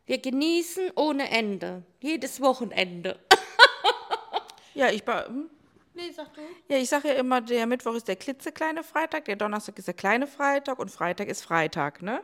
[0.06, 1.84] Wir genießen ohne Ende.
[2.00, 3.20] Jedes Wochenende.
[4.76, 5.50] Ja, ich hm?
[6.00, 6.42] Nee, sag du.
[6.70, 9.94] ja, ich sage ja immer, der Mittwoch ist der klitzekleine Freitag, der Donnerstag ist der
[9.94, 12.22] kleine Freitag und Freitag ist Freitag, ne?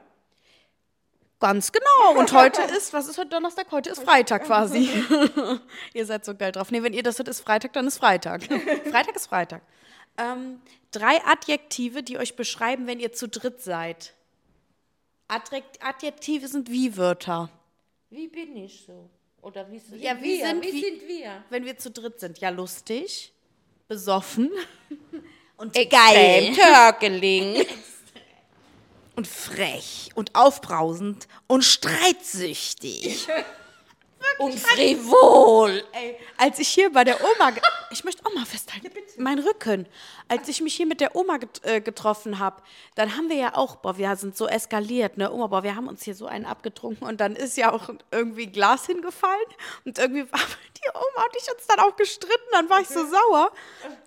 [1.40, 2.18] Ganz genau.
[2.20, 3.68] Und heute ist, was ist heute Donnerstag?
[3.72, 4.90] Heute ist Freitag quasi.
[5.94, 6.72] ihr seid so geil drauf.
[6.72, 8.44] Nee, wenn ihr das hört, ist Freitag, dann ist Freitag.
[8.90, 9.62] Freitag ist Freitag.
[10.18, 10.62] Ähm,
[10.92, 14.14] drei Adjektive, die euch beschreiben, wenn ihr zu dritt seid.
[15.28, 17.50] Adjek- Adjektive sind Wie-Wörter.
[18.10, 19.10] Wie bin ich so?
[19.42, 20.48] Oder wie sind Ja, wie wir?
[20.48, 21.44] sind wie wie- sind wir?
[21.50, 22.38] Wenn wir zu dritt sind.
[22.40, 23.34] Ja, lustig,
[23.88, 24.52] besoffen
[25.58, 27.66] und Extrem Törkeling.
[29.18, 33.26] Und frech und aufbrausend und streitsüchtig.
[34.38, 35.84] und frivol.
[35.92, 37.54] Ey, als ich hier bei der Oma,
[37.92, 39.88] ich möchte auch mal festhalten, mein Rücken,
[40.28, 42.62] als ich mich hier mit der Oma get äh, getroffen habe,
[42.96, 45.88] dann haben wir ja auch, boah, wir sind so eskaliert, ne, Oma, boah, wir haben
[45.88, 49.46] uns hier so einen abgetrunken und dann ist ja auch irgendwie Glas hingefallen
[49.86, 50.40] und irgendwie war
[50.78, 53.52] die Oma und ich uns dann auch gestritten, dann war ich so sauer.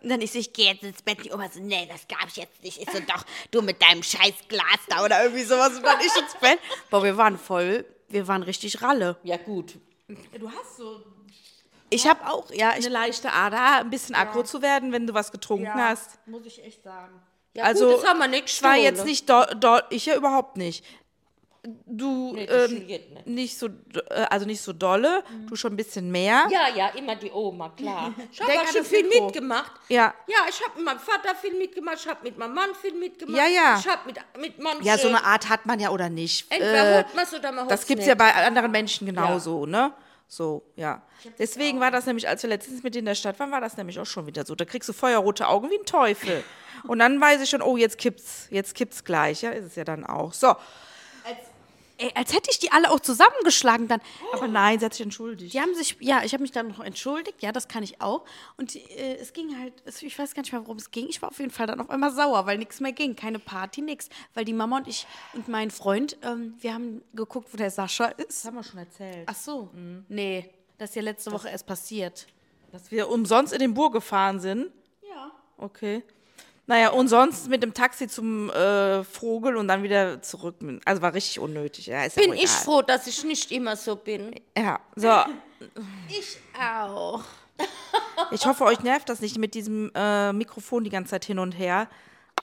[0.02, 2.28] Und dann ich so, ich gehe jetzt ins Bett, die Oma so, nee, das gab
[2.28, 2.81] ich jetzt nicht.
[2.81, 6.14] Ich so, doch, du mit deinem scheiß Glas da oder irgendwie sowas und dann ich
[6.16, 6.59] ins Bett.
[6.90, 9.16] Boah, wir waren voll, wir waren richtig Ralle.
[9.22, 9.74] Ja gut.
[10.09, 11.03] Du hast so
[11.90, 15.14] Ich habe auch, ja, ich eine leichte Ader, ein bisschen aggro zu werden, wenn du
[15.14, 16.18] was getrunken hast.
[16.27, 17.21] muss ich echt sagen.
[17.55, 20.14] Ja, Also, gut, das haben wir nicht Ich war jetzt nicht do, do, ich ja
[20.16, 20.85] überhaupt nicht.
[21.62, 23.27] Du Nee, ähm, nicht.
[23.27, 26.47] nicht so, äh, also nicht so dolle, du schon ein bisschen mehr.
[26.51, 28.14] Ja, ja, immer die Oma, klar.
[28.33, 29.27] Ich habe schon viel Mikro.
[29.27, 29.73] mitgemacht.
[29.88, 30.14] Ja.
[30.29, 33.37] Ja, ich habe mit meinem Vater viel mitgemacht, ich habe mit meinem Mann viel mitgemacht.
[33.37, 33.77] Ja, ja.
[33.79, 34.85] Ich habe mit, mit manchen...
[34.85, 36.47] Ja, so eine Art hat man ja oder nicht.
[36.51, 39.07] Entweder Äh, holt man es oder man holt das gibt es ja bei anderen Menschen
[39.07, 39.92] genauso, ne?
[40.29, 41.03] So, ja.
[41.38, 43.99] Deswegen war das nämlich, als wir letztens mit in der Stadt waren, war das nämlich
[43.99, 44.55] auch schon wieder so.
[44.55, 46.44] Da kriegst du feuerrote Augen wie ein Teufel.
[46.87, 49.42] Und dann weiß ich schon, oh, jetzt kippt's, jetzt kippt's gleich.
[49.42, 50.33] Ja, ist es ja dann auch.
[50.33, 50.55] So.
[52.00, 54.00] Ey, als hätte ich die alle auch zusammengeschlagen dann.
[54.32, 55.52] Aber nein, sie hat sich entschuldigt.
[55.52, 58.24] Die haben sich, ja, ich habe mich dann noch entschuldigt, ja, das kann ich auch.
[58.56, 61.08] Und äh, es ging halt, es, ich weiß gar nicht mehr, worum es ging.
[61.08, 63.16] Ich war auf jeden Fall dann auf einmal sauer, weil nichts mehr ging.
[63.16, 64.08] Keine Party, nichts.
[64.34, 68.06] Weil die Mama und ich und mein Freund, ähm, wir haben geguckt, wo der Sascha
[68.06, 68.28] ist.
[68.28, 69.24] Das haben wir schon erzählt.
[69.26, 69.70] Ach so.
[70.08, 72.28] Nee, das ist ja letzte Woche erst passiert.
[72.70, 74.70] Dass wir umsonst in den Bur gefahren sind.
[75.02, 75.32] Ja.
[75.56, 76.04] Okay.
[76.68, 80.57] Naja, und sonst mit dem Taxi zum äh, Vogel und dann wieder zurück.
[80.85, 81.87] Also war richtig unnötig.
[81.87, 84.38] Ja, ist ja Bin auch ich froh, dass ich nicht immer so bin.
[84.57, 85.09] Ja, so.
[86.61, 87.24] Auch.
[88.31, 91.52] Ich hoffe, euch nervt das nicht mit diesem äh, Mikrofon die ganze Zeit hin und
[91.52, 91.88] her.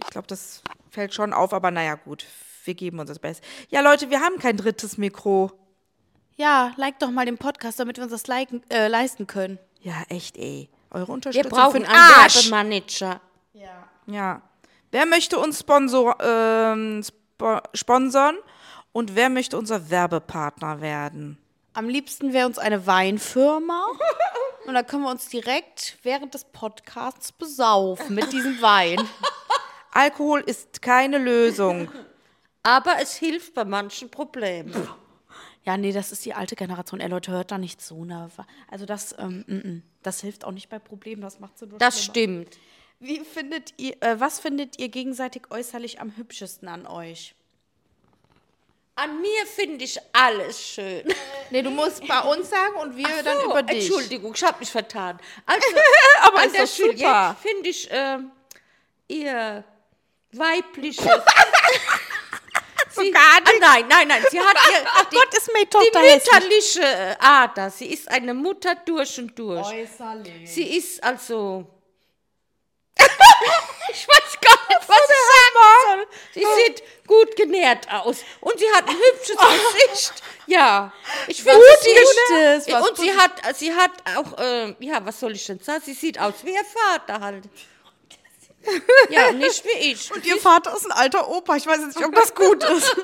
[0.03, 2.25] Ich glaube, das fällt schon auf, aber naja, gut.
[2.63, 3.45] Wir geben uns das Beste.
[3.69, 5.51] Ja, Leute, wir haben kein drittes Mikro.
[6.35, 9.59] Ja, like doch mal den Podcast, damit wir uns das liken, äh, leisten können.
[9.81, 10.69] Ja, echt, ey.
[10.89, 12.49] Eure Wir Unterstützung brauchen für den einen Arsch.
[12.49, 13.21] Werbemanager.
[13.53, 13.87] Ja.
[14.05, 18.37] Wer möchte uns sponsor, ähm, spo sponsern
[18.91, 21.37] und wer möchte unser Werbepartner werden?
[21.73, 23.87] Am liebsten wäre uns eine Weinfirma.
[24.65, 28.97] Und dann können wir uns direkt während des Podcasts besaufen mit diesem Wein.
[29.91, 31.91] Alkohol ist keine Lösung.
[32.63, 34.73] Aber es hilft bei manchen Problemen.
[35.63, 36.99] Ja, nee, das ist die alte Generation.
[36.99, 38.05] Ey, Leute, hört da nicht zu.
[38.05, 38.29] Ne?
[38.69, 39.83] Also das, ähm, mm, mm.
[40.03, 42.43] das hilft auch nicht bei Problemen, das macht sie nur Das schlimmer.
[42.45, 42.57] stimmt.
[42.99, 47.35] Wie findet ihr, äh, was findet ihr gegenseitig äußerlich am hübschesten an euch?
[48.97, 51.03] An mir finde ich alles schön.
[51.49, 53.85] Nee, du musst bei uns sagen und wir dann Oh, über dich.
[53.85, 55.19] Entschuldigung, ich habe mich vertan.
[55.45, 55.67] Also,
[56.23, 56.87] Aber an ist der.
[56.87, 58.31] Juliette finde ich ähm,
[59.09, 59.65] ihr
[60.31, 61.03] weibliches,
[62.91, 63.47] sie, gar nicht.
[63.47, 66.33] Ah, nein, nein, nein, sie hat ihr, Ach Gott, ist meine die Tochter hässlich.
[66.33, 67.69] mütterliche äh, Ader.
[67.69, 69.67] Sie ist eine Mutter durch und durch.
[70.45, 71.67] Sie ist also.
[73.91, 76.07] Ich weiß gar nicht, was ich sagen soll.
[76.33, 78.17] Sie sieht gut genährt aus.
[78.41, 79.37] Und sie hat ein hübsches
[79.87, 80.23] Gesicht.
[80.47, 80.91] Ja.
[81.27, 85.45] Ich finde sie was Und sie hat, sie hat auch, äh, ja, was soll ich
[85.45, 85.81] denn sagen?
[85.85, 87.45] Sie sieht aus wie ihr Vater halt.
[89.09, 90.11] Ja, nicht wie ich.
[90.11, 91.55] Und ihr Vater ist ein alter Opa.
[91.55, 92.95] Ich weiß jetzt nicht, ob das gut ist.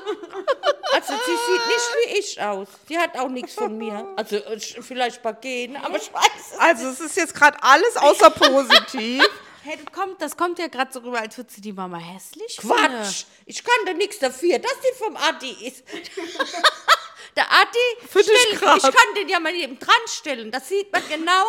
[0.92, 2.68] Also sie sieht nicht wie ich aus.
[2.88, 4.06] Sie hat auch nichts von mir.
[4.16, 4.38] Also
[4.80, 6.58] vielleicht bei Genen, aber ich weiß es.
[6.58, 9.22] Also es ist jetzt gerade alles außer positiv.
[9.64, 12.56] Hey, das kommt, das kommt ja gerade so rüber, als würde sie die Mama hässlich
[12.56, 13.24] Quatsch!
[13.46, 15.84] Ich kann da nichts dafür, dass die vom Adi ist.
[17.36, 18.76] Der Adi, stell, grad.
[18.76, 20.50] ich kann den ja mal neben dran stellen.
[20.50, 21.44] Das sieht man genau.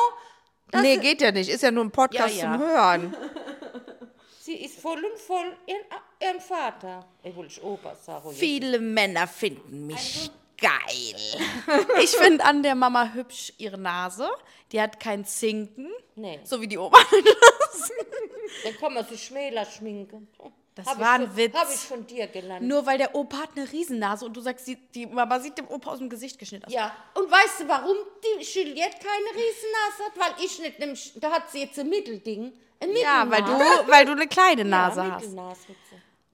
[0.82, 1.50] nee, geht ja nicht.
[1.50, 2.58] Ist ja nur ein Podcast Ja, ja.
[2.58, 3.18] zum Hören.
[4.40, 5.82] Sie ist voll und voll ihren,
[6.22, 7.06] ihren Vater.
[7.24, 8.30] Ich will ich Opa sagen.
[8.30, 8.40] jetzt.
[8.40, 11.42] Viele Männer finden mich geil.
[12.02, 14.30] Ich finde an der Mama hübsch ihre Nase.
[14.72, 15.92] Die hat kein Zinken.
[16.16, 16.40] Nee.
[16.44, 16.98] So wie die Oma.
[18.64, 20.28] Dann kann man sich schmäler schminken.
[20.76, 21.54] Das Hab war ein von, Witz.
[21.54, 22.68] Habe ich von dir gelernt.
[22.68, 25.68] Nur weil der Opa hat eine Riesennase und du sagst, die, die Mama sieht dem
[25.68, 26.74] Opa aus dem Gesicht geschnitten aus.
[26.74, 30.18] Ja, und weißt du, warum die Juliette keine Riesennase hat?
[30.18, 32.54] Weil ich nicht, nämlich, da hat sie jetzt ein Mittelding.
[32.80, 35.64] Ein Ja, weil du, weil du eine kleine Nase ja, hast.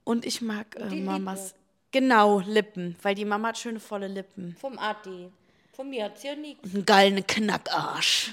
[0.05, 1.47] Und ich mag äh, die Mamas.
[1.47, 1.59] Lippe.
[1.91, 2.95] Genau, Lippen.
[3.01, 4.55] Weil die Mama hat schöne volle Lippen.
[4.59, 5.29] Vom Adi.
[5.73, 6.63] Von mir hat sie ja nichts.
[6.73, 8.31] Einen geilen Knackarsch.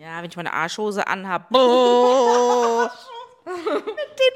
[0.00, 1.50] Ja, wenn ich meine Arschhose anhab.
[1.50, 1.58] Den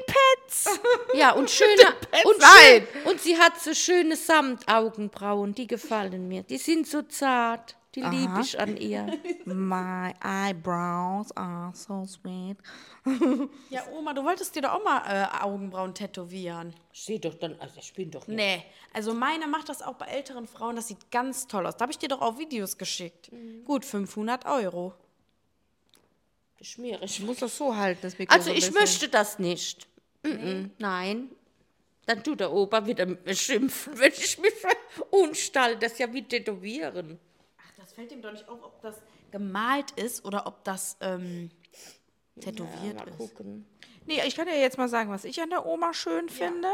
[0.05, 0.79] Pets.
[1.15, 1.81] Ja, und schöne.
[2.23, 2.87] und, Nein.
[2.93, 6.43] schön, und sie hat so schöne Samtaugenbrauen, die gefallen mir.
[6.43, 7.75] Die sind so zart.
[7.95, 9.07] Die liebe ich an ihr.
[9.45, 12.57] My eyebrows are so sweet.
[13.69, 16.75] Ja, Oma, du wolltest dir doch auch mal äh, Augenbrauen tätowieren.
[16.91, 18.35] Ich sehe doch dann, also ich bin doch nicht.
[18.35, 20.75] Nee, also meine macht das auch bei älteren Frauen.
[20.75, 21.77] Das sieht ganz toll aus.
[21.77, 23.31] Da habe ich dir doch auch Videos geschickt.
[23.63, 24.93] Gut, 500 Euro.
[26.61, 27.03] Schmierig.
[27.03, 28.73] Ich muss das so halten, das Mikro Also so ich bisschen.
[28.73, 29.87] möchte das nicht.
[30.23, 30.71] Mhm.
[30.79, 31.29] Nein.
[32.07, 34.53] Dann tut der Opa wieder mit mir schimpfen, wenn ich mich
[35.11, 35.77] unstall.
[35.77, 37.19] Das ist ja wie tätowieren.
[37.57, 38.95] Ach, das fällt ihm doch nicht auf, ob das
[39.31, 41.49] gemalt ist oder ob das ähm,
[42.39, 43.17] tätowiert Mal ist.
[43.17, 43.65] gucken.
[44.07, 46.67] Nee, ich kann ja jetzt mal sagen, was ich an der Oma schön finde.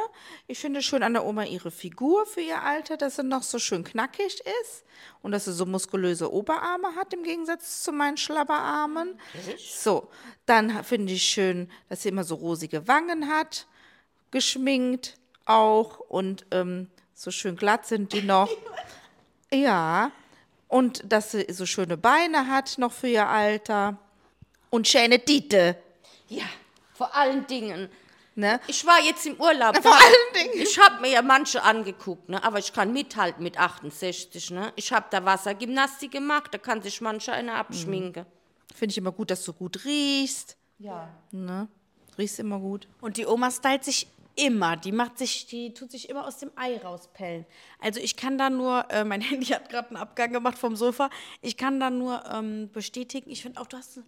[0.48, 3.58] Ich finde schön an der Oma ihre Figur für ihr Alter, dass sie noch so
[3.58, 4.84] schön knackig ist
[5.22, 9.18] und dass sie so muskulöse Oberarme hat im Gegensatz zu meinen Schlabberarmen.
[9.58, 10.10] So,
[10.46, 13.66] dann finde ich schön, dass sie immer so rosige Wangen hat,
[14.32, 15.16] geschminkt
[15.46, 18.50] auch und ähm, so schön glatt sind die noch.
[19.54, 20.14] Ja,
[20.70, 23.98] und dass sie so schöne Beine hat noch für ihr Alter
[24.70, 25.76] und schöne Tiete.
[26.30, 26.46] Ja,
[27.02, 27.90] vor allen Dingen.
[28.36, 28.60] Ne?
[28.68, 29.76] Ich war jetzt im Urlaub.
[29.76, 30.62] Vor da- allen Dingen.
[30.62, 32.42] Ich habe mir ja manche angeguckt, ne?
[32.44, 34.52] aber ich kann mithalten mit 68.
[34.52, 34.72] Ne?
[34.76, 38.28] Ich habe da Wassergymnastik gemacht, da kann sich mancher einer abschminken.
[38.76, 40.58] Finde ich immer gut, dass du gut riechst.
[40.78, 41.10] Ja.
[41.32, 41.68] Ne?
[42.20, 42.88] Riechst immer gut.
[43.02, 44.78] Und die Oma stylt sich immer.
[44.78, 47.46] Die macht sich, die tut sich immer aus dem Ei rauspellen.
[47.80, 51.10] Also ich kann da nur, äh, mein Handy hat gerade einen Abgang gemacht vom Sofa.
[51.42, 53.30] Ich kann da nur ähm, bestätigen.
[53.32, 54.00] Ich finde auch, du hast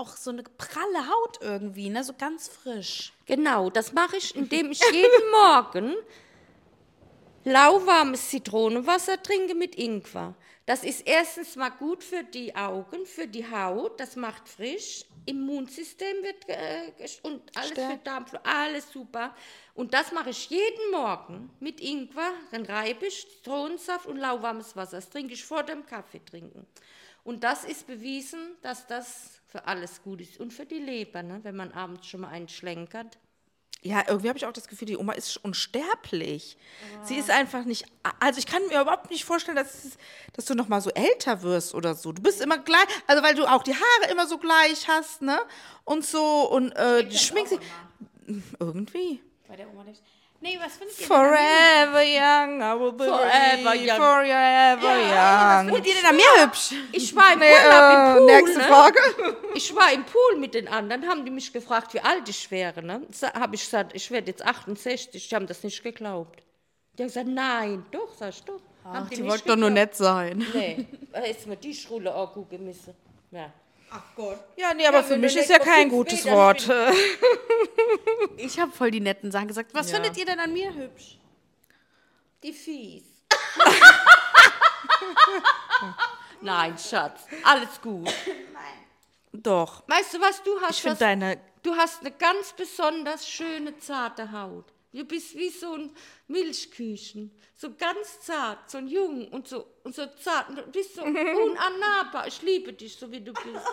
[0.00, 2.02] auch so eine pralle Haut irgendwie, ne?
[2.02, 3.12] So ganz frisch.
[3.26, 5.94] Genau, das mache ich, indem ich jeden Morgen
[7.44, 10.34] lauwarmes Zitronenwasser trinke mit Ingwer.
[10.66, 16.22] Das ist erstens mal gut für die Augen, für die Haut, das macht frisch, Immunsystem
[16.22, 19.34] wird äh, und alles für Darmflora, alles super.
[19.74, 24.96] Und das mache ich jeden Morgen mit Ingwer, dann reibe ich Zitronensaft und lauwarmes Wasser.
[24.96, 26.66] Das trinke ich vor dem Kaffee trinken.
[27.24, 31.40] Und das ist bewiesen, dass das für alles gut ist und für die Leber, ne?
[31.42, 33.18] wenn man abends schon mal einen schlenkert.
[33.82, 36.58] Ja, irgendwie habe ich auch das Gefühl, die Oma ist unsterblich.
[37.02, 37.86] Sie ist einfach nicht.
[38.18, 39.96] Also ich kann mir überhaupt nicht vorstellen, dass,
[40.34, 42.12] dass du noch mal so älter wirst oder so.
[42.12, 45.40] Du bist immer gleich, also weil du auch die Haare immer so gleich hast, ne?
[45.84, 47.60] Und so und äh, die schminkst dich.
[48.60, 49.22] Irgendwie.
[49.48, 50.02] Bei der Oma nicht.
[50.42, 53.96] Nee, was findet ihr Forever young, I will be Forever young.
[53.96, 55.66] Forever young.
[55.66, 56.74] Findet ihr denn an mir hübsch?
[56.92, 58.26] Ich war im Nee, Urlaub im äh, Pool.
[58.26, 58.64] nächste ne?
[58.64, 58.98] Frage.
[59.54, 62.82] Ich war im Pool mit den anderen, haben die mich gefragt, wie alt ich wäre.
[62.82, 63.02] Ne?
[63.34, 65.28] Habe ich gesagt, ich werde jetzt 68.
[65.28, 66.42] Die haben das nicht geglaubt.
[66.96, 68.60] Die haben gesagt, nein, doch, sag ich doch.
[68.84, 70.46] Haben Die nicht wollten doch nur nett sein.
[70.54, 72.94] Nee, da ist mir die Schrulle auch gut gemessen.
[73.30, 73.52] Ja.
[74.56, 76.70] Ja, nee, aber Ja, für mich ist ja kein gutes Meter Wort.
[78.36, 79.74] Ich habe voll die netten Sachen gesagt.
[79.74, 81.18] Was findet ihr denn an mir hübsch?
[82.42, 83.02] Die fies.
[86.40, 88.12] Nein, Schatz, alles gut.
[89.32, 89.82] Doch.
[89.88, 91.38] Weißt du was, du hast Ich finde was, deine.
[91.62, 94.72] du hast eine ganz besonders schöne, zarte Haut.
[94.92, 95.90] Du bist wie so ein
[96.26, 97.30] Milchküchen.
[97.54, 100.50] So ganz zart, so ein Jung und so, und so zart.
[100.50, 102.26] Du bist so unannahbar.
[102.26, 103.66] Ich liebe dich, so wie du bist.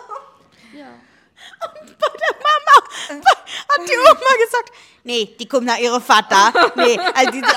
[0.76, 0.98] Ja.
[1.60, 3.22] Bei der Mama
[3.68, 4.72] hat die Oma gesagt,
[5.04, 6.52] nee, die kommt nach ihrem Vater.
[6.74, 7.42] Nee, also die,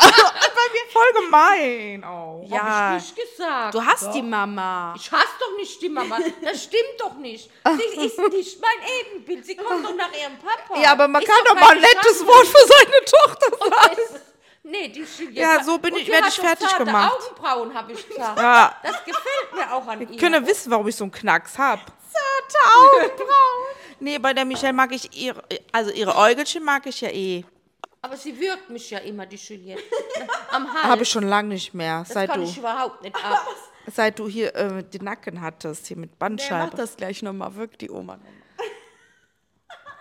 [0.93, 2.43] Voll gemein auch.
[2.47, 3.73] ja, Hab ich nicht gesagt.
[3.73, 4.93] du hast die Mama.
[4.97, 6.17] Ich hasse doch nicht die Mama.
[6.41, 7.49] Das stimmt doch nicht.
[7.77, 9.45] Sie ist nicht mein Ebenbild.
[9.45, 10.79] Sie kommt doch nach ihrem Papa.
[10.81, 12.27] Ja, aber man Ist kann doch mal ein nettes Schande.
[12.27, 14.21] Wort für seine Tochter Und sagen.
[14.63, 15.39] Nee, die Juliette.
[15.39, 17.13] Ja, so bin Und ich- die werd hat ich doch fertig gemacht.
[17.13, 18.37] Augenbrauen, habe ich gesagt.
[18.39, 18.75] Ja.
[18.83, 20.09] Das gefällt mir auch an ihr.
[20.09, 21.79] Ich könnte wissen, warum ich so einen Knacks hab.
[22.11, 23.75] Zarte Augenbrauen.
[23.99, 27.43] Nee, bei der Michelle mag ich ihre, also ihre Äugelchen mag ich ja eh.
[28.01, 29.81] Aber sie wirkt mich ja immer, die Juliette.
[30.51, 30.83] Am Hals.
[30.83, 33.45] Habe ich schon lange nicht mehr, Das seit kann du, ich überhaupt nicht ab.
[33.93, 36.75] seit du hier äh, den Nacken hattest, hier mit Der macht Bandscheibe.
[36.77, 38.17] das gleich nochmal, wirkt die Oma.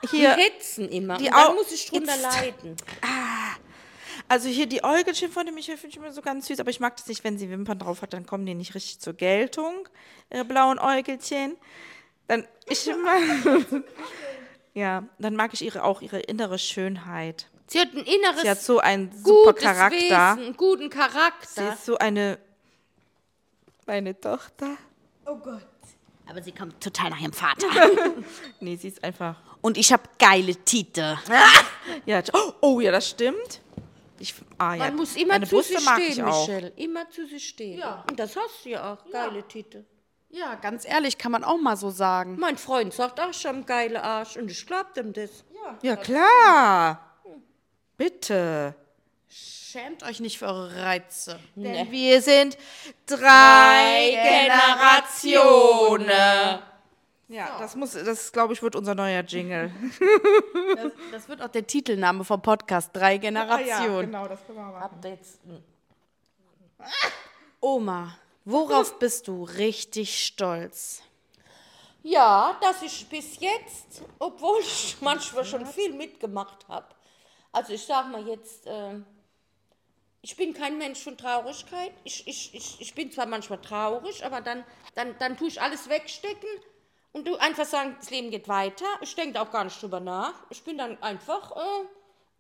[0.02, 1.18] Die Hier, hetzen immer.
[1.18, 2.76] die und dann muss ich drunter Jetzt- leiden.
[4.28, 6.80] also hier die Äugelchen von der Michelle finde ich immer so ganz süß, aber ich
[6.80, 9.86] mag das nicht, wenn sie Wimpern drauf hat, dann kommen die nicht richtig zur Geltung,
[10.32, 11.56] ihre blauen Äugelchen.
[12.30, 13.20] Dann, ich mag,
[14.74, 17.48] ja, dann mag ich ihre, auch ihre innere Schönheit.
[17.66, 19.96] Sie hat ein inneres, Sie hat so einen super Charakter.
[19.98, 21.72] Wesen, einen guten Sie Charakter.
[21.72, 22.38] ist so eine,
[23.84, 24.76] meine Tochter.
[25.24, 27.66] Aber sie kommt total nach ihrem Vater.
[28.60, 31.18] Nee, sie ist einfach, Und ich habe geile Tite.
[32.06, 33.60] ja, oh, oh ja, das stimmt.
[34.20, 34.84] Ich, ah, ja.
[34.84, 36.46] Man muss immer Meine zu sich mag stehen, ich auch.
[36.46, 36.72] Michelle.
[36.76, 37.80] Immer zu sich stehen.
[37.80, 38.04] Ja.
[38.08, 39.10] Und das hast du ja auch.
[39.10, 39.84] Geile Titel.
[40.30, 42.36] Ja, ganz ehrlich, kann man auch mal so sagen.
[42.38, 45.44] Mein Freund sagt auch schon geile Arsch und ich glaub dem das.
[45.82, 47.16] Ja, klar.
[47.96, 48.74] Bitte.
[49.28, 51.38] Schämt euch nicht für eure Reize.
[51.54, 52.56] Denn wir sind
[53.06, 54.48] drei
[55.20, 56.60] Generationen.
[57.28, 59.70] Ja, das muss, das glaube ich, wird unser neuer Jingle.
[60.74, 64.06] Das, das wird auch der Titelname vom Podcast, Drei Generationen.
[64.06, 64.98] genau, das können wir machen.
[65.04, 65.40] Ihr jetzt
[67.60, 71.02] Oma, worauf bist du richtig stolz?
[72.02, 76.86] Ja, dass ich bis jetzt, obwohl ich manchmal schon viel mitgemacht habe,
[77.52, 79.00] also ich sag mal jetzt, äh,
[80.22, 81.92] ich bin kein Mensch von Traurigkeit.
[82.04, 84.64] Ich, ich, ich, ich bin zwar manchmal traurig, aber dann,
[84.94, 86.48] dann, dann tue ich alles wegstecken
[87.12, 88.86] und du einfach sagen, das Leben geht weiter.
[89.00, 90.34] Ich denke auch gar nicht drüber nach.
[90.50, 91.86] Ich bin dann einfach äh,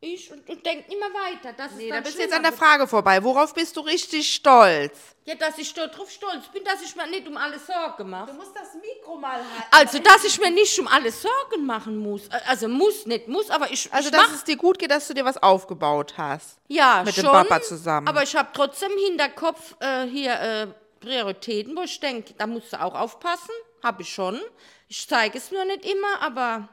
[0.02, 1.52] ich und, und denke immer weiter.
[1.52, 2.52] Das Nee, ist da bist du jetzt an der.
[2.52, 3.22] Frage vorbei.
[3.22, 4.98] Worauf bist du richtig stolz?
[5.26, 8.32] Ja, dass ich darauf stolz bin, dass ich mir nicht um alles Sorgen mache.
[8.32, 9.44] musst das Mikro mal halten.
[9.70, 12.22] Also, dass ich mir nicht um alles Sorgen machen muss.
[12.46, 15.06] Also, muss, nicht muss, aber ich, Also, ich dass mach, es dir gut geht, dass
[15.06, 16.58] du dir was aufgebaut hast.
[16.68, 18.08] ja, mit dem schon, Papa zusammen.
[18.08, 20.66] Aber ich habe trotzdem im Hinterkopf äh, hier äh,
[21.00, 23.50] Prioritäten, wo ich denke, da musst du auch aufpassen.
[23.82, 24.40] Habe ich schon.
[24.88, 26.68] Ich zeige es nur nicht immer, aber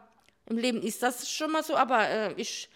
[0.49, 1.75] im Leben ist das schon mal so.
[1.75, 2.69] Aber äh, ich,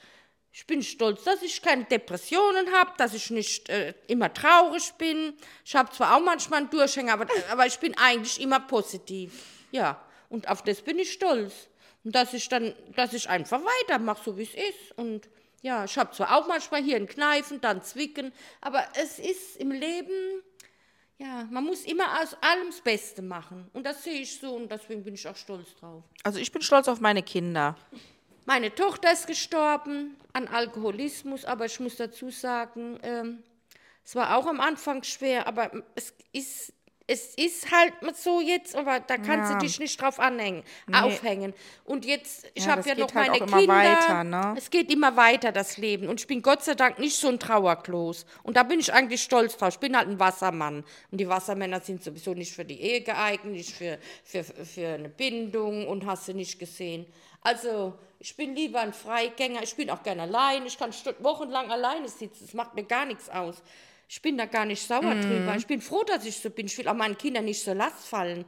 [0.53, 5.33] ich bin stolz, dass ich keine Depressionen habe, dass ich nicht äh, immer traurig bin.
[5.63, 9.31] Ich habe zwar auch manchmal einen Durchhänger, aber, aber ich bin eigentlich immer positiv.
[9.71, 11.69] Ja, und auf das bin ich stolz.
[12.03, 14.97] Und dass ich dann, dass ich einfach weitermache, so wie es ist.
[14.97, 15.29] Und
[15.61, 19.71] ja, ich habe zwar auch manchmal hier einen Kneifen, dann Zwicken, aber es ist im
[19.71, 20.41] Leben,
[21.17, 23.69] ja, man muss immer aus allem das Beste machen.
[23.73, 26.03] Und das sehe ich so und deswegen bin ich auch stolz drauf.
[26.23, 27.77] Also, ich bin stolz auf meine Kinder.
[28.53, 33.43] Meine Tochter ist gestorben an Alkoholismus, aber ich muss dazu sagen, ähm,
[34.03, 36.73] es war auch am Anfang schwer, aber es ist,
[37.07, 39.57] es ist halt so jetzt, aber da kannst Ja.
[39.57, 41.53] du dich nicht drauf anhängen, aufhängen.
[41.85, 43.73] Und jetzt, ich Ja, habe ja noch halt meine auch immer Kinder.
[43.73, 44.55] weiter, ne?
[44.57, 46.09] Es geht immer weiter, das Leben.
[46.09, 48.25] Und ich bin Gott sei Dank nicht so ein Trauerklos.
[48.43, 49.75] Und da bin ich eigentlich stolz drauf.
[49.75, 50.83] Ich bin halt ein Wassermann.
[51.09, 55.07] Und die Wassermänner sind sowieso nicht für die Ehe geeignet, nicht für, für, für eine
[55.07, 57.05] Bindung und hast du nicht gesehen.
[57.41, 59.63] Also, ich bin lieber ein Freigänger.
[59.63, 60.65] Ich bin auch gerne allein.
[60.65, 62.45] Ich kann Stunden, wochenlang alleine sitzen.
[62.45, 63.61] Das macht mir gar nichts aus.
[64.07, 65.55] Ich bin da gar nicht sauer drüber.
[65.55, 66.67] Ich bin froh, dass ich so bin.
[66.67, 68.45] Ich will auch meinen Kindern nicht so Last fallen.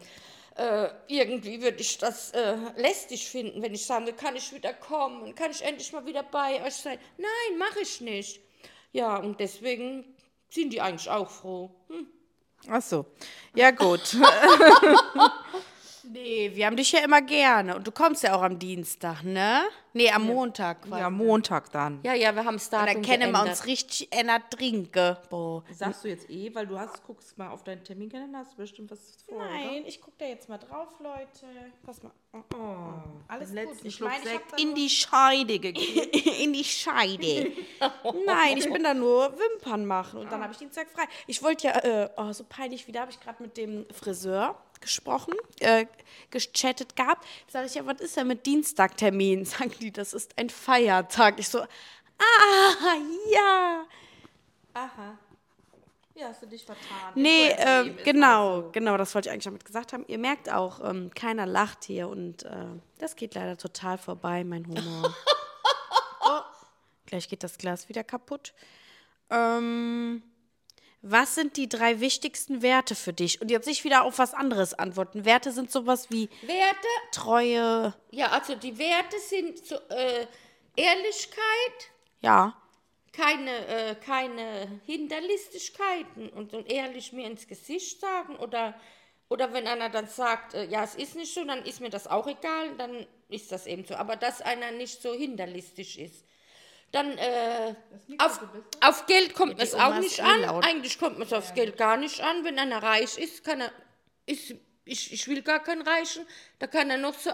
[0.55, 5.33] Äh, irgendwie würde ich das äh, lästig finden, wenn ich sage, kann ich wieder kommen,
[5.33, 6.99] kann ich endlich mal wieder bei euch sein.
[7.17, 8.39] Nein, mache ich nicht.
[8.91, 10.05] Ja, und deswegen
[10.49, 11.71] sind die eigentlich auch froh.
[11.87, 12.07] Hm.
[12.69, 13.05] Ach so.
[13.55, 14.15] Ja, gut.
[16.03, 17.75] Nee, wir haben dich ja immer gerne.
[17.75, 19.63] Und du kommst ja auch am Dienstag, ne?
[19.93, 20.81] Nee, am Montag.
[20.81, 21.01] quasi.
[21.01, 21.99] ja, Montag dann.
[22.03, 22.81] Ja, ja, wir haben es da.
[22.81, 25.17] Und dann kennen wir uns richtig einer trinken.
[25.29, 25.63] Boah.
[25.71, 28.89] Sagst du jetzt eh, weil du hast, guckst mal auf deinen Terminkalender, hast du bestimmt
[28.91, 31.45] was vor, Nein, ich guck da jetzt mal drauf, Leute.
[31.85, 32.11] Pass mal.
[33.27, 33.65] Alles gut.
[33.65, 33.77] gut.
[33.83, 36.09] Ich Schluck meine, ich in die Scheide gegeben.
[36.41, 37.51] in die Scheide.
[38.25, 41.03] Nein, ich bin da nur Wimpern machen und dann habe ich Dienstag frei.
[41.27, 45.33] Ich wollte ja, äh, oh, so peinlich wieder, habe ich gerade mit dem Friseur gesprochen,
[45.59, 45.87] äh,
[46.29, 47.25] gechattet gehabt.
[47.47, 49.45] Sag ich, ja, was ist denn mit Dienstagtermin?
[49.45, 51.39] Sagen die, das ist ein Feiertag.
[51.39, 51.63] Ich so,
[52.19, 52.95] Ah,
[53.31, 53.85] ja.
[54.73, 55.17] Aha.
[56.15, 57.13] Ja, hast du dich vertan.
[57.15, 58.71] Nee, ist genau, halt so.
[58.71, 60.05] genau, das wollte ich eigentlich damit gesagt haben.
[60.07, 62.65] Ihr merkt auch, ähm, keiner lacht hier und äh,
[62.99, 65.15] das geht leider total vorbei, mein Humor.
[66.21, 66.41] oh,
[67.07, 68.53] gleich geht das Glas wieder kaputt.
[69.31, 70.21] Ähm,
[71.03, 73.41] was sind die drei wichtigsten Werte für dich?
[73.41, 75.25] Und jetzt nicht wieder auf was anderes antworten.
[75.25, 80.25] Werte sind sowas wie Werte, Treue, ja, also die Werte sind so, äh,
[80.77, 81.91] Ehrlichkeit,
[82.21, 82.55] ja,
[83.11, 88.73] keine, äh, keine Hinterlistigkeiten und, und ehrlich mir ins Gesicht sagen oder,
[89.29, 92.07] oder wenn einer dann sagt, äh, ja, es ist nicht so, dann ist mir das
[92.07, 93.95] auch egal, dann ist das eben so.
[93.95, 96.25] Aber dass einer nicht so hinterlistig ist.
[96.93, 97.75] Dann äh,
[98.19, 98.39] auf,
[98.81, 100.41] auf Geld kommt es auch nicht an.
[100.41, 100.65] laut.
[100.65, 102.45] Eigentlich kommt es aufs Geld gar nicht an.
[102.45, 103.71] Wenn einer reich ist, kann er,
[104.25, 106.25] ist, ich, ich will gar keinen Reichen,
[106.59, 107.31] da kann er noch so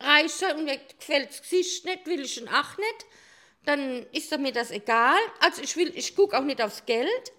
[0.00, 3.06] reich sein und mir gefällt das Gesicht nicht, will ich ihn auch nicht
[3.64, 5.18] dann ist mir das egal.
[5.40, 7.32] Also ich will, ich gucke auch nicht aufs Geld.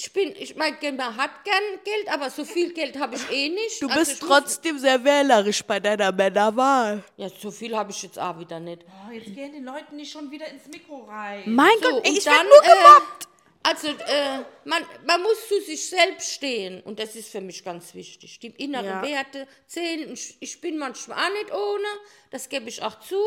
[0.00, 3.48] Ich bin, ich mein, man hat gern Geld, aber so viel Geld habe ich eh
[3.48, 3.82] nicht.
[3.82, 7.02] du Also bist ich muss- trotzdem sehr wählerisch bei deiner Männerwahl.
[7.16, 8.82] Ja, so viel habe ich jetzt auch wieder nicht.
[8.86, 11.42] Oh, jetzt gehen die Leute nicht schon wieder ins Mikro rein.
[11.46, 13.28] Mein So, Gott, ey, ich werde nur äh, gemobbt.
[13.64, 17.92] Also, äh, man, man muss zu sich selbst stehen und das ist für mich ganz
[17.94, 18.38] wichtig.
[18.38, 19.02] Die inneren Ja.
[19.02, 20.12] Werte zählen.
[20.12, 21.88] Ich, ich bin manchmal auch nicht ohne,
[22.30, 23.20] das gebe ich auch zu.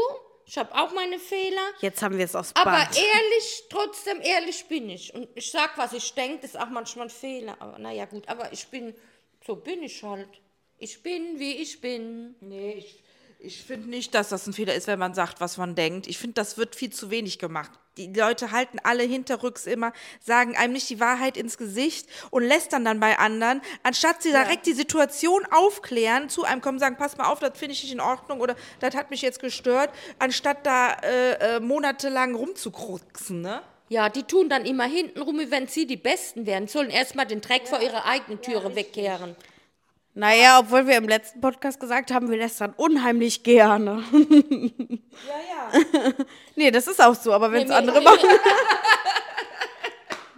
[0.52, 1.62] Ich habe auch meine Fehler.
[1.80, 2.97] Jetzt haben wir es aufs Aber Band.
[2.97, 5.14] ehrlich, trotzdem ehrlich bin ich.
[5.14, 7.56] Und ich sag, was ich denke, das ist auch manchmal ein Fehler.
[7.60, 8.93] Aber naja, gut, aber ich bin,
[9.47, 10.28] so bin ich halt.
[10.78, 12.36] Ich bin, wie ich bin.
[12.41, 13.02] Nee, ich,
[13.43, 16.07] ich finde nicht, dass das ein Fehler ist, wenn man sagt, was man denkt.
[16.07, 17.71] Ich finde, das wird viel zu wenig gemacht.
[17.97, 22.85] Die Leute halten alle hinterrücks immer, sagen einem nicht die Wahrheit ins Gesicht und lästern
[22.85, 27.25] dann bei anderen, anstatt sie direkt die Situation aufklären, zu einem kommen, sagen, pass mal
[27.25, 29.89] auf, das finde ich nicht in Ordnung oder das hat mich jetzt gestört,
[30.19, 33.61] anstatt da äh, äh, monatelang rumzukruxen, ne?
[33.89, 37.41] Ja, die tun dann immer hintenrum, wie wenn sie die Besten wären, sollen erstmal den
[37.41, 39.35] Dreck vor ihrer eigenen Türe wegkehren.
[40.14, 44.03] Naja, obwohl wir im letzten Podcast gesagt haben, wir lästern unheimlich gerne.
[45.28, 46.14] Ja, ja.
[46.55, 48.28] nee, das ist auch so, aber wenn es Nee, andere machen.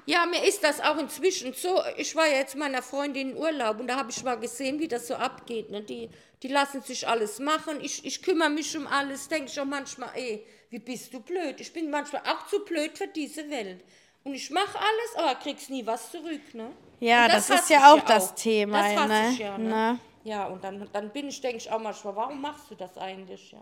[0.05, 1.81] Ja, mir ist das auch inzwischen so.
[1.95, 4.79] Ich war ja jetzt mit meiner Freundin in Urlaub und da habe ich mal gesehen,
[4.79, 5.69] wie das so abgeht.
[5.71, 5.81] Ne?
[5.81, 6.09] Die,
[6.41, 7.79] die lassen sich alles machen.
[7.81, 9.29] Ich, ich kümmere mich um alles.
[9.29, 11.61] Denke ich auch manchmal, ey, wie bist du blöd?
[11.61, 13.81] Ich bin manchmal auch zu blöd für diese Welt.
[14.25, 16.71] Und ich mache alles, aber kriegst nie was zurück, ne?
[17.03, 19.29] Ja, Und das ist ja auch das Thema, Das hasse ne?
[19.31, 19.69] ich ja, ne?
[19.69, 19.99] Ne?
[20.23, 23.51] Ja, und dann, dann bin ich, denke ich auch manchmal, warum machst du das eigentlich,
[23.51, 23.59] ja?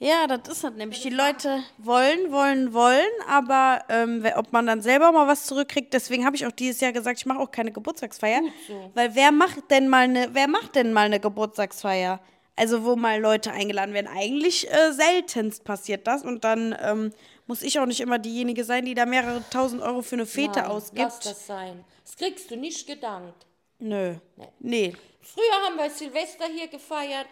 [0.00, 1.00] Ja, das ist halt nämlich.
[1.00, 6.26] Die Leute wollen, wollen, wollen, aber ähm, ob man dann selber mal was zurückkriegt, deswegen
[6.26, 8.40] habe ich auch dieses Jahr gesagt, ich mache auch keine Geburtstagsfeier.
[8.94, 12.18] Weil wer macht denn mal eine, wer macht denn mal eine Geburtstagsfeier?
[12.54, 14.08] Also wo mal Leute eingeladen werden.
[14.08, 17.12] Eigentlich äh, seltenst passiert das und dann ähm,
[17.46, 20.60] muss ich auch nicht immer diejenige sein, die da mehrere tausend Euro für eine Fete
[20.60, 20.98] Nein, ausgibt.
[20.98, 21.84] Lass das sein.
[22.04, 23.46] Das kriegst du nicht gedankt.
[23.78, 24.14] Nö.
[24.58, 24.94] Nee.
[25.20, 27.28] Früher haben wir Silvester hier gefeiert,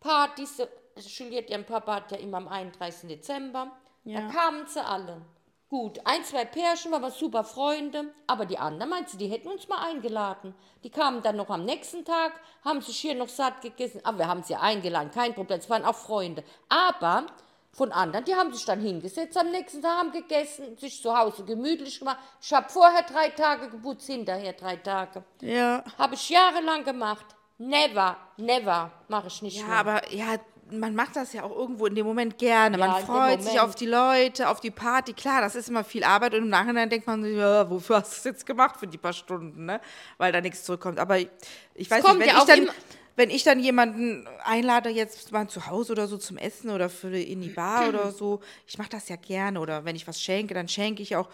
[0.00, 0.62] Partys.
[0.96, 3.08] Juliette, ihren Papa hat ja immer am 31.
[3.08, 3.70] Dezember.
[4.04, 5.22] Da kamen sie alle.
[5.70, 9.48] Gut, ein, zwei Pärchen waren wir super Freunde, aber die anderen, meinst du, die hätten
[9.48, 10.54] uns mal eingeladen.
[10.82, 12.32] Die kamen dann noch am nächsten Tag,
[12.64, 15.84] haben sich hier noch satt gegessen, aber wir haben sie eingeladen, kein Problem, es waren
[15.84, 16.42] auch Freunde.
[16.70, 17.26] Aber
[17.72, 21.44] von anderen, die haben sich dann hingesetzt am nächsten Tag, haben gegessen, sich zu Hause
[21.44, 22.18] gemütlich gemacht.
[22.40, 25.22] Ich habe vorher drei Tage geputzt, hinterher drei Tage.
[25.42, 25.84] Ja.
[25.98, 27.26] Habe ich jahrelang gemacht.
[27.58, 29.76] Never, never mache ich nicht Ja, mehr.
[29.76, 30.36] aber ja,
[30.70, 32.78] man macht das ja auch irgendwo in dem Moment gerne.
[32.78, 35.12] Ja, man freut sich auf die Leute, auf die Party.
[35.12, 38.12] Klar, das ist immer viel Arbeit und im Nachhinein denkt man, sich, ja, wofür hast
[38.12, 39.80] du es jetzt gemacht für die paar Stunden, ne?
[40.16, 40.98] Weil da nichts zurückkommt.
[40.98, 41.28] Aber ich,
[41.74, 42.70] ich weiß nicht, wenn ja ich dann
[43.16, 47.18] wenn ich dann jemanden einlade, jetzt mal zu Hause oder so zum Essen oder für
[47.18, 49.58] in die Bar oder so, ich mache das ja gerne.
[49.58, 51.28] Oder wenn ich was schenke, dann schenke ich auch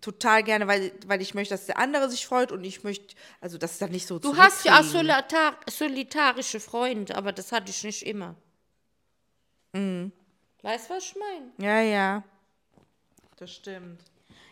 [0.00, 3.56] total gerne, weil, weil ich möchte, dass der andere sich freut und ich möchte, also
[3.56, 7.70] das ist dann nicht so du hast ja auch solitar solitarische Freunde, aber das hatte
[7.70, 8.34] ich nicht immer.
[9.72, 10.12] Mhm.
[10.62, 11.52] Weißt du, was ich meine?
[11.58, 12.24] Ja, ja.
[13.36, 14.00] Das stimmt.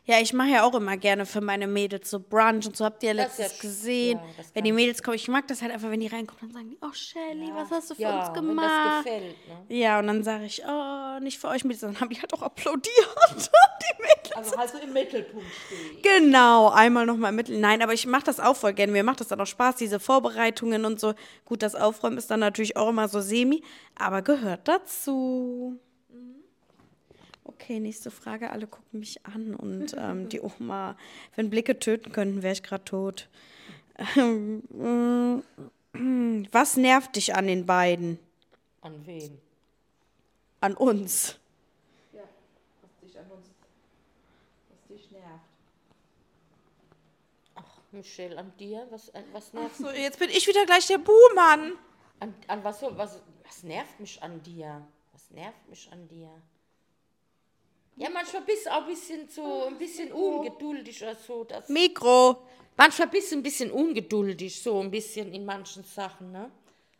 [0.09, 3.03] Ja, ich mache ja auch immer gerne für meine Mädels so Brunch und so habt
[3.03, 4.19] ihr ja Das ist ja gesehen.
[4.19, 6.71] ja, wenn die Mädels kommen, ich mag das halt einfach, wenn die reinkommen, dann sagen
[6.71, 8.71] die, oh Shelly, was hast du für uns gemacht?
[8.71, 9.37] das gefällt.
[9.49, 9.77] Ne?
[9.77, 12.43] Ja, und dann sage ich, oh, nicht für euch Mädels, dann haben die halt auch
[12.43, 12.87] applaudiert.
[13.37, 14.37] die Mädels.
[14.37, 16.03] Also halt so im Mittelpunkt stehen.
[16.03, 17.59] Genau, einmal nochmal Mittel.
[17.59, 18.93] Nein, aber ich mache das auch voll gerne.
[18.93, 21.15] Mir macht das dann auch Spaß, diese Vorbereitungen und so.
[21.45, 23.63] Gut, das Aufräumen ist dann natürlich auch immer so semi,
[23.97, 25.81] aber gehört dazu.
[27.49, 28.51] Okay, nächste Frage.
[28.51, 30.97] Alle gucken mich an und ähm, die Oma,
[31.37, 33.29] wenn Blicke töten könnten, wäre ich gerade tot.
[34.17, 34.63] Ähm,
[35.93, 38.19] mm, Was nervt dich an den beiden?
[38.83, 39.39] An wen?
[40.61, 41.39] An uns?
[44.89, 45.45] dich nervt.
[47.93, 48.87] Michelle, an dir?
[48.91, 51.73] Was, an, was nervt So, jetzt bin ich wieder gleich der Buhmann.
[52.21, 54.87] An, an was, so- was, was nervt mich an dir?
[55.13, 56.31] Was nervt mich an dir?
[57.97, 61.45] Ja, manchmal bist du auch ein bisschen so, ein bisschen ungeduldig oder so.
[61.45, 62.43] Das, Mikro.
[62.77, 66.51] manchmal bist du ein bisschen ungeduldig, so ein bisschen in manchen Sachen, ne?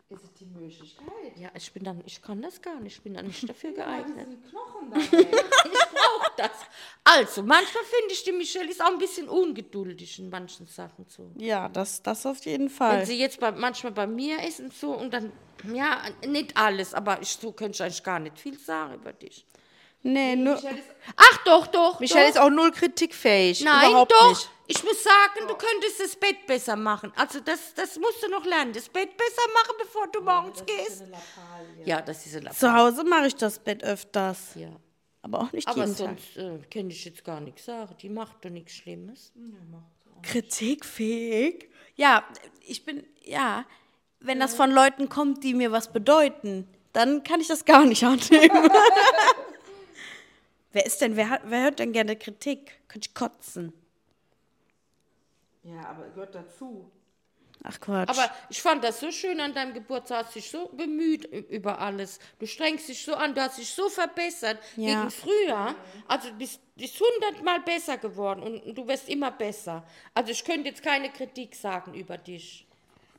[0.09, 1.05] Ist es die Möglichkeit?
[1.37, 4.27] Ja, ich bin dann, ich kann das gar nicht, ich bin dann nicht dafür geeignet.
[4.49, 6.51] Knochen da Ich brauche das.
[7.03, 11.29] Also, manchmal finde ich, die Michelle ist auch ein bisschen ungeduldig in manchen Sachen so.
[11.35, 13.05] Ja, das, das auf jeden Wenn Fall.
[13.05, 15.31] sie jetzt bei, manchmal bei mir ist und so und dann,
[15.73, 19.45] ja, nicht alles, aber ich, so könnte ich eigentlich gar nicht viel sagen über dich.
[20.03, 20.59] Nee, nur.
[21.15, 21.99] Ach doch, doch.
[21.99, 22.29] Michelle doch.
[22.29, 23.61] ist auch null kritikfähig.
[23.63, 24.29] Nein, Überhaupt doch.
[24.29, 24.49] nicht.
[24.69, 27.13] Ich muss sagen, du könntest das Bett besser machen.
[27.15, 28.73] Also das, das musst du noch lernen.
[28.73, 31.03] Das Bett besser machen, bevor du morgens gehst.
[31.85, 34.55] Ja, das ist ein Zu Hause mache ich das Bett öfters.
[34.55, 34.69] Ja.
[35.21, 36.17] Aber auch nicht Aber jeden Tag.
[36.19, 37.95] sonst äh, kann ich jetzt gar nichts sagen.
[38.01, 39.31] Die macht doch nichts Schlimmes.
[40.21, 41.69] Kritikfähig?
[41.95, 42.23] Ja,
[42.65, 43.65] ich bin, ja,
[44.19, 48.03] wenn das von Leuten kommt, die mir was bedeuten, dann kann ich das gar nicht
[48.05, 48.69] annehmen.
[50.71, 52.79] wer ist denn, wer, hat, wer hört denn gerne Kritik?
[52.87, 53.73] Könnte ich kotzen.
[55.63, 56.89] Ja, aber gehört dazu.
[57.63, 58.09] Ach Quatsch.
[58.09, 60.21] Aber ich fand das so schön an deinem Geburtstag.
[60.21, 62.19] Du hast dich so bemüht über alles.
[62.39, 64.59] Du strengst dich so an, du hast dich so verbessert.
[64.75, 64.99] Ja.
[64.99, 65.75] Gegen früher.
[66.07, 69.83] Also du bist, bist hundertmal besser geworden und, und du wirst immer besser.
[70.13, 72.65] Also ich könnte jetzt keine Kritik sagen über dich.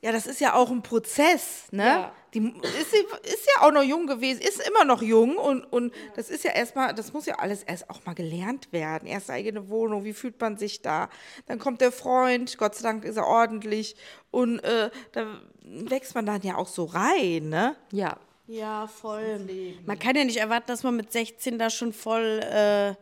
[0.01, 1.83] Ja, das ist ja auch ein Prozess, ne?
[1.83, 2.15] Ja.
[2.33, 6.29] Die ist, ist ja auch noch jung gewesen, ist immer noch jung und, und das
[6.29, 9.07] ist ja erstmal, das muss ja alles erst auch mal gelernt werden.
[9.07, 11.09] Erst eigene Wohnung, wie fühlt man sich da?
[11.47, 13.95] Dann kommt der Freund, Gott sei Dank ist er ordentlich
[14.31, 15.25] und äh, da
[15.63, 17.75] wächst man dann ja auch so rein, ne?
[17.91, 18.17] Ja.
[18.47, 19.47] ja, voll.
[19.85, 22.93] Man kann ja nicht erwarten, dass man mit 16 da schon voll, äh,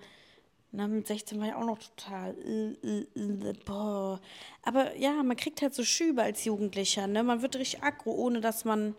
[0.71, 4.19] na, mit 16 war ich auch noch total, äh, äh, äh, boah.
[4.63, 7.23] Aber ja, man kriegt halt so Schübe als Jugendlicher, ne?
[7.23, 8.95] Man wird richtig aggro, ohne dass man,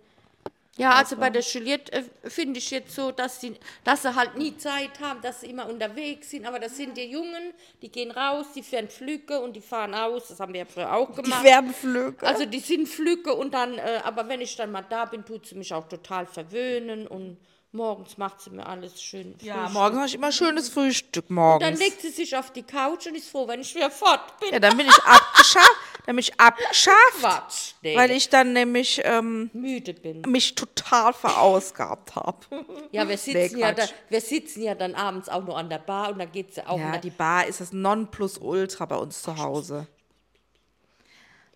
[0.78, 4.36] Ja, also bei der Juliette äh, finde ich jetzt so, dass sie, dass sie halt
[4.36, 6.46] nie Zeit haben, dass sie immer unterwegs sind.
[6.46, 7.52] Aber das sind die Jungen,
[7.82, 10.28] die gehen raus, die werden Flügge und die fahren aus.
[10.28, 11.42] Das haben wir ja früher auch die gemacht.
[11.42, 12.24] werden Flöge.
[12.24, 15.46] Also die sind Flügge und dann, äh, aber wenn ich dann mal da bin, tut
[15.46, 17.38] sie mich auch total verwöhnen und
[17.72, 19.34] morgens macht sie mir alles schön.
[19.40, 19.72] Ja, Frühstück.
[19.74, 21.78] morgens mache ich immer schönes Frühstück Dann morgens.
[21.78, 24.52] legt sie sich auf die Couch und ist froh, wenn ich wieder fort bin.
[24.52, 29.00] Ja, dann bin ich abgeschafft, dann bin ich abgeschafft, Quatsch, nee, weil ich dann nämlich
[29.04, 30.22] ähm, müde bin.
[30.22, 32.38] mich total verausgabt habe.
[32.90, 36.10] Ja, wir sitzen, ja, da, wir sitzen ja dann abends auch nur an der Bar
[36.10, 39.86] und dann geht sie auch Ja, die Bar ist das Nonplusultra bei uns zu Hause.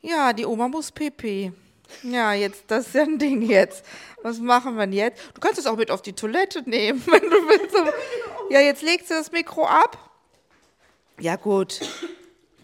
[0.02, 1.52] Ja, die Oma muss pipi.
[2.02, 3.84] Ja, jetzt, das ist ja ein Ding jetzt.
[4.22, 5.22] Was machen wir denn jetzt?
[5.34, 7.76] Du kannst es auch mit auf die Toilette nehmen, wenn du willst.
[8.50, 10.10] Ja, jetzt legst du das Mikro ab.
[11.18, 11.80] Ja, gut.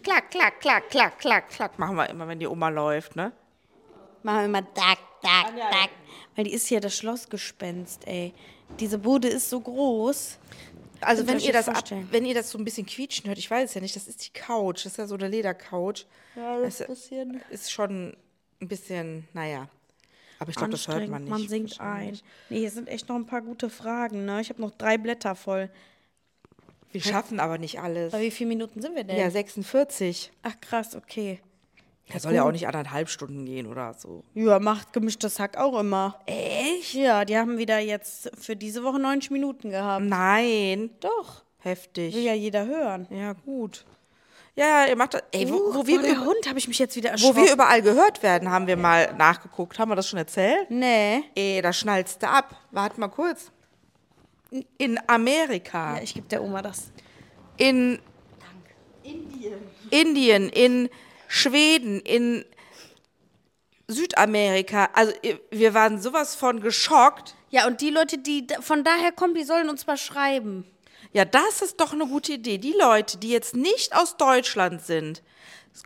[0.03, 1.79] Klack, klack, klack, klack, klack, klack.
[1.79, 3.31] Machen wir immer, wenn die Oma läuft, ne?
[4.23, 5.89] Machen wir immer dack, dack, dack.
[6.35, 8.33] Weil die ist hier das Schlossgespenst, ey.
[8.79, 10.37] Diese Bude ist so groß.
[11.01, 13.49] Also wenn ihr, das das ab, wenn ihr das so ein bisschen quietschen hört, ich
[13.49, 16.05] weiß es ja nicht, das ist die Couch, das ist ja so eine Ledercouch.
[16.35, 18.17] Ja, das bisschen ist schon
[18.61, 19.67] ein bisschen, naja.
[20.39, 21.31] Aber ich glaube, das hört man nicht.
[21.31, 22.17] Man singt ein.
[22.49, 24.39] Nee, hier sind echt noch ein paar gute Fragen, ne?
[24.39, 25.69] Ich habe noch drei Blätter voll.
[26.91, 28.11] Wir schaffen aber nicht alles.
[28.11, 29.17] Bei wie vielen Minuten sind wir denn?
[29.17, 30.31] Ja, 46.
[30.41, 31.39] Ach krass, okay.
[32.11, 34.23] Das soll ja auch nicht anderthalb Stunden gehen oder so.
[34.33, 36.19] Ja, macht gemischtes Hack auch immer.
[36.25, 36.95] Echt?
[36.95, 40.05] Ja, die haben wieder jetzt für diese Woche 90 Minuten gehabt.
[40.05, 40.89] Nein.
[41.01, 41.43] Doch.
[41.59, 42.15] Heftig.
[42.15, 43.05] Will ja jeder hören.
[43.11, 43.85] Ja, gut.
[44.59, 45.23] Ja, ihr macht das.
[45.31, 47.43] Ey, wo, wo, Wo wir, der über- Hund habe ich mich jetzt wieder wo erschrocken.
[47.45, 49.79] wir überall gehört werden, haben wir mal nachgeguckt.
[49.79, 50.69] Haben wir das schon erzählt?
[50.69, 51.23] Nee.
[51.35, 52.55] Ey, da schnallst du ab.
[52.71, 53.51] Warte mal kurz.
[54.77, 55.95] In Amerika.
[55.97, 56.91] Ja, ich gebe der Oma das.
[57.57, 57.99] in
[59.91, 60.89] Indien, in
[61.27, 62.43] Schweden, in
[63.87, 64.89] Südamerika.
[64.93, 65.13] Also
[65.51, 67.35] wir waren sowas von geschockt.
[67.49, 70.65] Ja, und die Leute, die von daher kommen, die sollen uns mal schreiben.
[71.11, 72.57] Ja, das ist doch eine gute Idee.
[72.59, 75.23] Die Leute, die jetzt nicht aus Deutschland sind,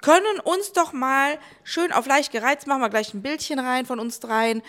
[0.02, 4.00] können uns doch mal schön auf leicht gereizt, machen wir gleich ein Bildchen rein von
[4.00, 4.62] uns dreien,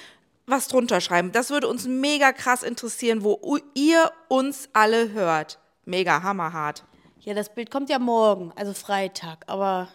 [0.47, 1.33] was drunter schreiben.
[1.33, 5.59] Das würde uns mega krass interessieren, wo ihr uns alle hört.
[5.85, 6.85] Mega hammerhart.
[7.21, 9.89] Ja, das Bild kommt ja morgen, also Freitag, aber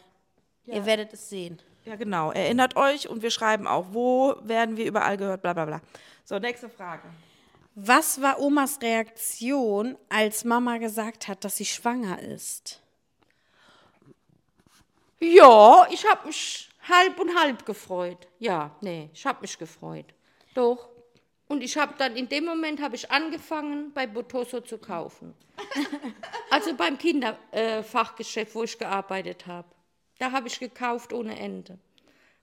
[0.66, 1.62] ihr werdet es sehen.
[1.86, 2.32] Ja, genau.
[2.32, 5.82] Erinnert euch und wir schreiben auch, wo werden wir überall gehört, bla bla bla.
[6.26, 7.04] So, nächste Frage.
[7.76, 12.82] Was war Omas Reaktion, als Mama gesagt hat, dass sie schwanger ist?
[15.20, 18.28] Ja, ich habe mich halb und halb gefreut.
[18.40, 20.14] Ja, nee, ich habe mich gefreut.
[20.54, 20.90] Doch.
[21.48, 25.34] Und ich habe dann in dem Moment habe ich angefangen, bei Botoso zu kaufen.
[26.52, 29.68] also beim Kinderfachgeschäft, wo ich gearbeitet habe.
[30.20, 31.80] Da habe ich gekauft ohne Ende.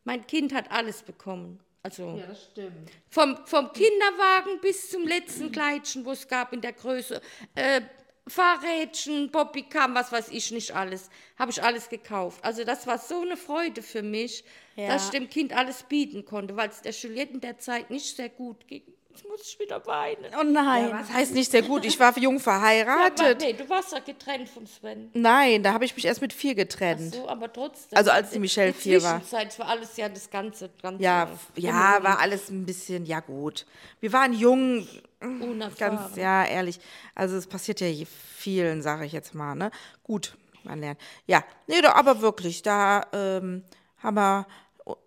[0.05, 1.61] Mein Kind hat alles bekommen.
[1.87, 2.91] Also ja, das stimmt.
[3.09, 7.21] Vom, vom Kinderwagen bis zum letzten Kleidchen, wo es gab in der Größe.
[7.55, 7.83] Äh,
[8.27, 11.11] Fahrrädchen, Poppykam, was weiß ich nicht alles.
[11.39, 12.45] Habe ich alles gekauft.
[12.45, 14.43] Also das war so eine Freude für mich,
[14.75, 14.89] ja.
[14.89, 18.17] dass ich dem Kind alles bieten konnte, weil es der Juliette in der Zeit nicht
[18.17, 18.83] sehr gut ging.
[19.17, 20.27] Jetzt muss ich wieder weinen.
[20.39, 20.91] Oh nein.
[20.91, 21.87] Ja, was heißt nicht sehr gut?
[21.87, 23.41] Ich war jung verheiratet.
[23.43, 25.11] Ja, nee, du warst ja getrennt von Sven.
[25.15, 27.15] Nein, da habe ich mich erst mit vier getrennt.
[27.15, 27.97] Ach so, aber trotzdem.
[27.97, 29.23] Also als die Michelle die vier war.
[29.23, 30.69] Es war alles ja das Ganze.
[30.83, 33.65] ganze ja, ja, war alles ein bisschen, ja gut.
[34.01, 34.87] Wir waren jung,
[35.21, 35.97] Unerfahren.
[35.97, 36.79] ganz, ja, ehrlich.
[37.15, 37.89] Also es passiert ja
[38.37, 39.71] vielen, sage ich jetzt mal, ne?
[40.03, 41.01] Gut, man lernt.
[41.27, 43.65] Ja, nee, aber wirklich, da ähm,
[43.97, 44.47] haben wir,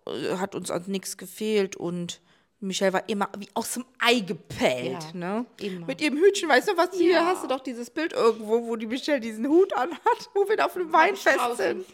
[0.08, 2.20] äh, hat uns an nichts gefehlt und
[2.60, 5.46] Michelle war immer wie aus dem Ei gepellt, ja, ne?
[5.60, 5.86] Immer.
[5.86, 6.90] Mit ihrem Hütchen, weißt du was?
[6.92, 6.98] Ja.
[7.00, 10.64] Hier hast du doch dieses Bild irgendwo, wo die Michelle diesen Hut anhat, wo wir
[10.64, 11.86] auf einem Weinfest sind.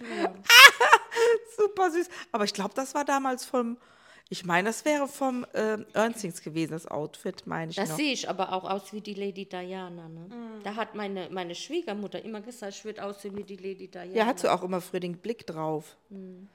[1.56, 2.08] Super süß.
[2.32, 3.76] Aber ich glaube, das war damals vom,
[4.28, 7.76] ich meine, das wäre vom äh, Ernstings gewesen, das Outfit, meine ich.
[7.76, 10.08] Das sehe ich aber auch aus wie die Lady Diana.
[10.08, 10.26] Ne?
[10.28, 10.62] Mhm.
[10.64, 14.12] Da hat meine, meine Schwiegermutter immer gesagt, ich würde aussehen wie die Lady Diana.
[14.12, 15.96] Ja, hat sie auch immer früher den Blick drauf.
[16.08, 16.48] Mhm.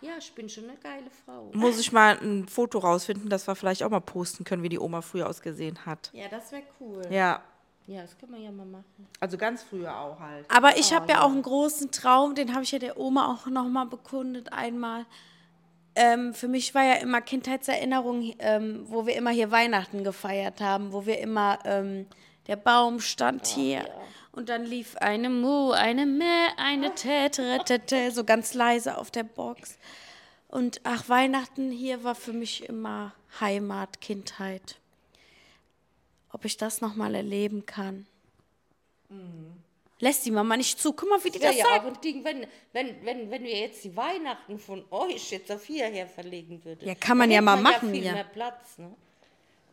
[0.00, 1.50] Ja, ich bin schon eine geile Frau.
[1.52, 4.78] Muss ich mal ein Foto rausfinden, dass wir vielleicht auch mal posten können, wie die
[4.78, 6.10] Oma früher ausgesehen hat.
[6.12, 7.02] Ja, das wäre cool.
[7.10, 7.42] Ja.
[7.86, 9.08] Ja, das können wir ja mal machen.
[9.18, 10.46] Also ganz früher auch halt.
[10.48, 11.14] Aber ich oh, habe ja.
[11.14, 14.52] ja auch einen großen Traum, den habe ich ja der Oma auch noch mal bekundet
[14.52, 15.04] einmal.
[15.94, 20.92] Ähm, für mich war ja immer Kindheitserinnerung, ähm, wo wir immer hier Weihnachten gefeiert haben,
[20.92, 22.06] wo wir immer, ähm,
[22.46, 23.78] der Baum stand oh, hier.
[23.78, 24.02] Ja
[24.32, 29.78] und dann lief eine Mu, eine Mä, eine Tätere, so ganz leise auf der Box.
[30.48, 34.78] Und ach, Weihnachten hier war für mich immer Heimat, Kindheit.
[36.30, 38.06] Ob ich das nochmal erleben kann.
[39.08, 39.62] Mhm.
[39.98, 40.92] Lässt die Mama nicht zu.
[40.94, 41.84] Guck mal, wie die das, das ja sagt.
[41.84, 45.64] Auch ein Ding, wenn, wenn, wenn, wenn wir jetzt die Weihnachten von euch jetzt auf
[45.64, 46.88] hierher verlegen würden.
[46.88, 47.88] Ja, kann man ja mal machen.
[47.88, 48.12] Ja, viel ja.
[48.12, 48.92] mehr Platz, ne?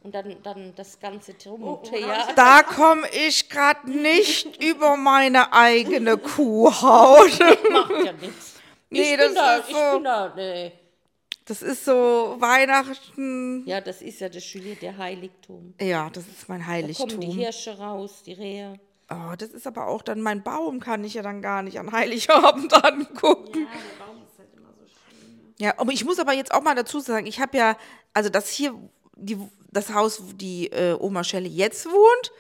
[0.02, 2.34] Und dann, dann das ganze Theater.
[2.36, 7.40] Da komme ich gerade nicht über meine eigene Kuhhaut.
[7.72, 8.56] Macht ja nichts.
[8.92, 10.00] Nee, das da, ist so.
[10.00, 10.72] Da, nee.
[11.46, 13.64] Das ist so Weihnachten.
[13.68, 15.76] Ja, das ist ja das Juliet, der Heiligtum.
[15.80, 17.08] Ja, das ist mein Heiligtum.
[17.08, 18.80] Da kommen die Hirsche raus, die Rehe.
[19.12, 21.92] Oh, das ist aber auch dann mein Baum, kann ich ja dann gar nicht an
[21.92, 23.60] Heiligabend angucken.
[23.60, 25.38] Ja, der Baum ist halt immer so schön.
[25.38, 25.54] Ne?
[25.58, 27.78] Ja, aber ich muss aber jetzt auch mal dazu sagen, ich habe ja,
[28.14, 28.74] also das hier,
[29.16, 29.38] die
[29.72, 32.32] das Haus, wo die äh, Oma Shelley jetzt wohnt,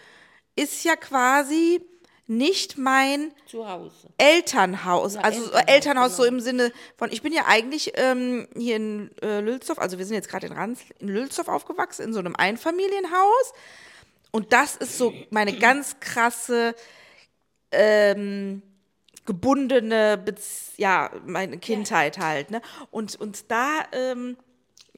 [0.55, 1.81] ist ja quasi
[2.27, 4.07] nicht mein Zuhause.
[4.17, 5.15] Elternhaus.
[5.15, 6.23] Ja, also Elternhaus, Elternhaus genau.
[6.23, 10.05] so im Sinne von, ich bin ja eigentlich ähm, hier in äh, Lülsdorf, also wir
[10.05, 13.53] sind jetzt gerade in Rans, in Lülsdorf aufgewachsen, in so einem Einfamilienhaus.
[14.31, 16.75] Und das ist so meine ganz krasse,
[17.71, 18.61] ähm,
[19.25, 22.51] gebundene, Bez ja, meine Kindheit halt.
[22.51, 22.61] Ne?
[22.91, 24.37] Und, und da ähm,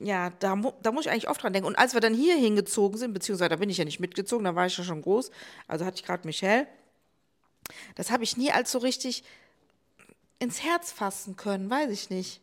[0.03, 1.67] ja, da, da muss ich eigentlich oft dran denken.
[1.67, 4.55] Und als wir dann hier hingezogen sind, beziehungsweise da bin ich ja nicht mitgezogen, da
[4.55, 5.31] war ich ja schon groß,
[5.67, 6.67] also hatte ich gerade Michelle,
[7.95, 9.23] das habe ich nie als so richtig
[10.39, 12.41] ins Herz fassen können, weiß ich nicht.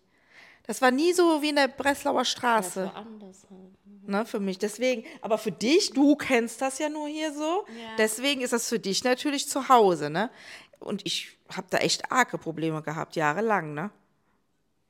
[0.66, 2.82] Das war nie so wie in der Breslauer Straße.
[2.84, 4.08] Das war anders halt.
[4.08, 4.58] Ne, für mich.
[4.58, 7.66] Deswegen, aber für dich, du kennst das ja nur hier so.
[7.68, 7.96] Ja.
[7.98, 10.30] Deswegen ist das für dich natürlich zu Hause, ne?
[10.78, 13.90] Und ich habe da echt arge Probleme gehabt, jahrelang, ne?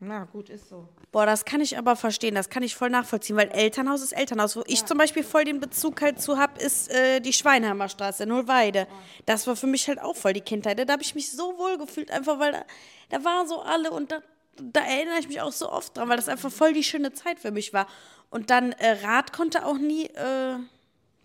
[0.00, 0.88] Na gut, ist so.
[1.10, 4.54] Boah, das kann ich aber verstehen, das kann ich voll nachvollziehen, weil Elternhaus ist Elternhaus.
[4.54, 4.66] Wo ja.
[4.68, 8.32] ich zum Beispiel voll den Bezug halt zu habe, ist äh, die Schweinheimer Straße in
[8.32, 8.80] Hohlweide.
[8.80, 8.86] Ja.
[9.26, 10.78] Das war für mich halt auch voll die Kindheit.
[10.78, 12.64] Da habe ich mich so wohl gefühlt, einfach weil da,
[13.08, 14.20] da waren so alle und da,
[14.56, 17.40] da erinnere ich mich auch so oft dran, weil das einfach voll die schöne Zeit
[17.40, 17.88] für mich war.
[18.30, 20.58] Und dann äh, Rad konnte auch nie, äh,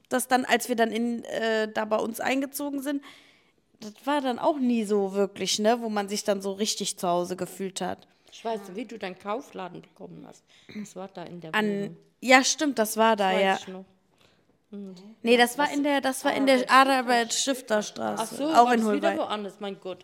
[0.09, 3.03] das dann, als wir dann in, äh, da bei uns eingezogen sind,
[3.81, 7.07] das war dann auch nie so wirklich, ne, wo man sich dann so richtig zu
[7.07, 8.07] Hause gefühlt hat.
[8.33, 10.43] Ich weiß, wie du deinen Kaufladen bekommen hast.
[10.75, 11.97] Das war da in der An, Wohnung.
[12.19, 13.55] Ja, stimmt, das war da, das ja.
[13.57, 13.85] Ich noch.
[14.71, 14.95] Mhm.
[15.21, 18.23] Nee, das war in der, das war in der Arbeit-Stifterstraße.
[18.23, 19.13] Ach so, auch in Holbein.
[19.13, 20.03] wieder woanders, mein Gott.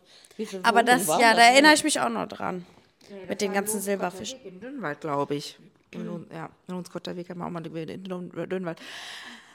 [0.62, 2.68] Aber das, ja, da erinnere ich mich auch noch dran.
[3.10, 4.40] Ja, mit den ganzen Silberfischen.
[4.44, 5.58] In Dünnwald, glaube ich.
[5.96, 6.28] Mhm.
[6.32, 8.80] Ja, in uns Gotterweg haben wir auch mal in Dünnwald.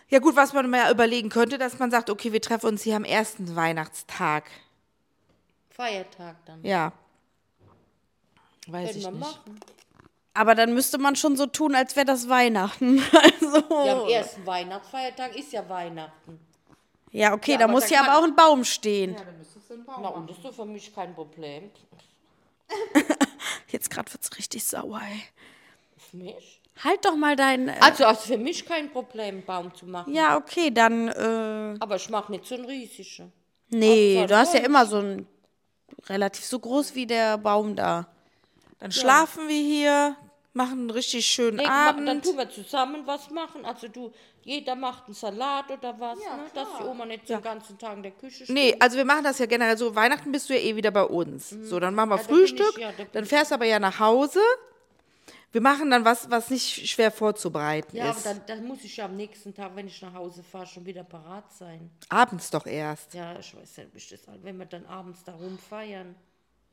[0.09, 2.97] Ja gut, was man mal überlegen könnte, dass man sagt, okay, wir treffen uns hier
[2.97, 4.51] am ersten Weihnachtstag.
[5.70, 6.64] Feiertag dann.
[6.64, 6.93] Ja,
[8.67, 9.21] Weiß Können ich nicht.
[9.21, 9.61] Machen.
[10.33, 13.03] Aber dann müsste man schon so tun, als wäre das Weihnachten.
[13.12, 13.85] Also.
[13.87, 16.41] Ja, am ersten Weihnachtsfeiertag ist ja Weihnachten.
[17.12, 19.15] Ja, okay, ja, da muss ja aber auch ein Baum stehen.
[19.15, 21.71] Ja, dann müsstest du einen Baum Na, und das ist für mich kein Problem.
[23.69, 25.23] Jetzt gerade wird es richtig sauer, ey.
[25.97, 26.61] Auf mich?
[26.83, 27.69] Halt doch mal dein.
[27.69, 30.12] Äh, Also, also für mich kein Problem, einen Baum zu machen.
[30.12, 31.09] ja, okay, dann.
[31.09, 33.33] Äh, Aber ich mache nicht so einen riesigen.
[33.69, 35.27] nee, Ach, du hast ja immer so ein.
[36.09, 38.09] Relativ so groß wie der Baum da.
[38.85, 40.14] Dann schlafen wir hier,
[40.53, 42.07] machen einen richtig schönen Nee, Abend.
[42.07, 43.64] dann tun wir zusammen was machen.
[43.64, 44.12] Also du,
[44.43, 46.24] jeder macht einen Salat oder was, ne?
[46.55, 48.51] dass die Oma nicht den ganzen Tag in der Küche steht.
[48.55, 49.95] Nee, also wir machen das ja generell so.
[49.95, 51.49] Weihnachten bist du ja eh wieder bei uns.
[51.49, 52.20] So, dann machen wir Mhm.
[52.20, 52.78] Ja, bin ich- Frühstück.
[52.78, 54.41] ja, da dann fährst du aber ja nach Hause.
[55.53, 58.26] Wir machen dann was, was nicht schwer vorzubereiten Ja, aber ist.
[58.26, 61.05] dann, dann muss ich ja am nächsten Tag, wenn ich nach Hause fahre, schon wieder
[61.05, 61.91] parat sein.
[62.11, 63.14] Abends doch erst.
[63.14, 66.14] Ja, ich weiß nicht, wie ich das, wenn wir dann abends da rumfeiern.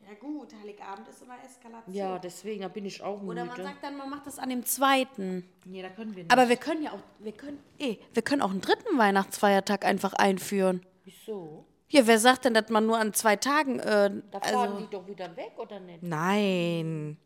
[0.08, 1.94] Ja, gut, Heiligabend ist immer Eskalation.
[1.96, 3.32] Ja, deswegen, da bin ich auch müde.
[3.32, 5.48] Oder man sagt dann, man macht das an dem zweiten.
[5.66, 6.32] Nee, da können wir nicht.
[6.34, 10.14] Aber wir können ja auch, wir können, eh, wir können auch einen dritten Weihnachtsfeiertag einfach
[10.14, 10.86] einführen.
[11.06, 11.66] Wieso?
[11.90, 14.90] Ja, wer sagt denn, dass man nur an zwei Tagen, äh, Da fahren also, die
[14.90, 16.04] doch wieder weg, oder nicht?
[16.04, 17.18] Nein.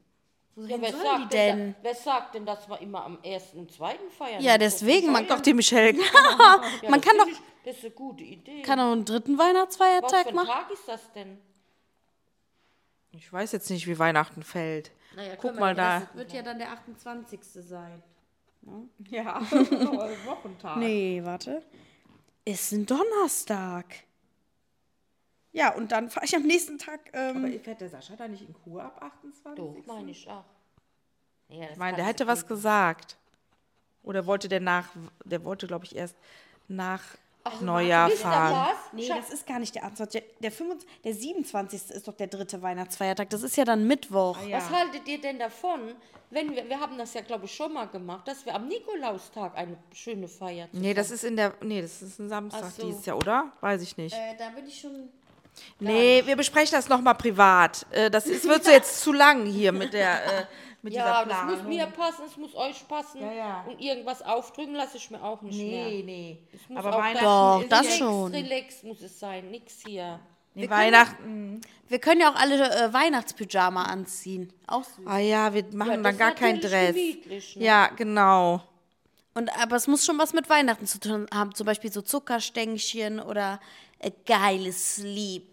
[0.58, 1.58] Ja, wer, sagt die denn?
[1.58, 1.72] denn?
[1.74, 4.42] Da, wer sagt denn, dass wir immer am ersten und zweiten feiern?
[4.42, 5.28] ja, deswegen, man.
[5.28, 5.98] Doch, die Michelle.
[5.98, 8.62] Ja, man das kann doch- Ich, das ist eine gute Idee.
[8.62, 10.48] kann auch einen dritten Was für Weihnachtsfeiertag ein machen.
[10.48, 11.38] Tag ist das denn?
[13.18, 14.92] Ich weiß jetzt nicht, wie Weihnachten fällt.
[15.16, 16.08] Naja, Guck können wir mal da.
[16.14, 17.40] Wird ja dann der 28.
[17.44, 18.02] sein.
[19.10, 19.40] Ja,
[20.26, 20.78] Wochentag.
[20.78, 21.62] Nee, warte.
[22.46, 23.86] Ist ein Donnerstag.
[25.52, 27.00] Ja, und dann fahre ich am nächsten Tag.
[27.14, 29.56] Aber Ähm, fährt der Sascha da nicht in Kur ab 28?
[29.56, 30.44] Doch, meine ich auch.
[31.50, 33.18] Ja, Ich meine, der hätte was gesagt.
[34.04, 34.90] Oder wollte der nach,
[35.24, 36.16] der wollte, glaube ich, erst
[36.68, 37.04] nach
[37.62, 38.68] Neujahr Wisst ihr fahren.
[38.70, 38.94] was?
[38.94, 40.24] nee, das ist gar nicht der 28.
[40.40, 41.92] Der, 25, der 27.
[41.92, 43.30] ist doch der dritte Weihnachtsfeiertag.
[43.30, 44.38] Das ist ja dann Mittwoch.
[44.50, 45.80] Was haltet ihr denn davon,
[46.32, 49.56] wenn wir, wir haben das ja, glaube ich, schon mal gemacht, dass wir am Nikolaustag
[49.56, 52.86] eine schöne Feier Nee, das ist in der, nee, das ist ein Samstag Ach so.
[52.88, 53.52] dieses Jahr, oder?
[53.62, 54.16] Weiß ich nicht.
[54.16, 55.10] Äh, da bin ich schon.
[55.80, 57.86] nee, wir besprechen das nochmal privat.
[57.92, 60.46] Äh, das ist, wird so jetzt zu lang hier mit der, äh,
[60.86, 61.56] mit Ja, dieser das Planung.
[61.58, 63.20] muss mir passen, es muss euch passen.
[63.22, 63.66] Ja, ja.
[63.68, 65.86] Und irgendwas aufdrücken lasse ich mir auch nicht mehr.
[65.88, 66.38] Nee, nee.
[66.54, 68.32] Es muss Aber auch Weihnachten Doch, ist das relax, schon.
[68.32, 70.20] Relax muss es sein, nix hier.
[70.54, 71.60] Nee, Weihnachten.
[71.90, 74.54] Wir können ja auch alle äh, Weihnachtspyjama anziehen.
[74.68, 75.06] Auch süß.
[75.06, 76.96] Ah ja, wir machen Ja, dann das gar keinen Dress.
[76.96, 77.42] ne?
[77.56, 78.62] Ja, genau.
[79.34, 81.54] Und, aber es muss schon was mit Weihnachten zu tun haben.
[81.54, 83.60] Zum Beispiel so Zuckerstängchen oder
[84.00, 85.48] äh, geiles Lieb.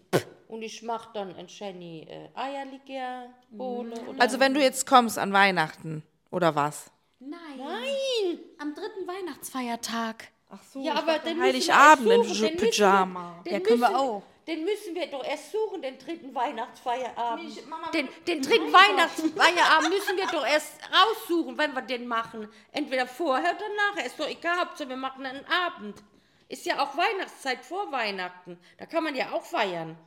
[0.53, 3.99] Und ich mache dann ein Jenny äh, Eierlikör, Bohle.
[4.07, 6.91] Oder Also wenn du jetzt kommst an Weihnachten, oder was?
[7.17, 7.39] Nein.
[7.57, 8.39] Nein.
[8.59, 10.27] Am dritten Weihnachtsfeiertag.
[10.51, 13.29] Ach so, ja, aber den Heiligabend in müssen wir erst suchen, den Pyjama.
[13.29, 14.23] Müssen, Ja, den können wir müssen, auch.
[14.45, 17.45] Den müssen wir doch erst suchen, den dritten Weihnachtsfeierabend.
[17.45, 22.47] Nicht, Mama, den, den dritten Weihnachtsfeierabend müssen wir doch erst raussuchen, wenn wir den machen.
[22.71, 24.05] Entweder vorher oder nachher.
[24.05, 26.03] Ist doch egal, Hauptsache wir machen einen Abend.
[26.47, 28.59] Ist ja auch Weihnachtszeit vor Weihnachten.
[28.77, 29.97] Da kann man ja auch feiern.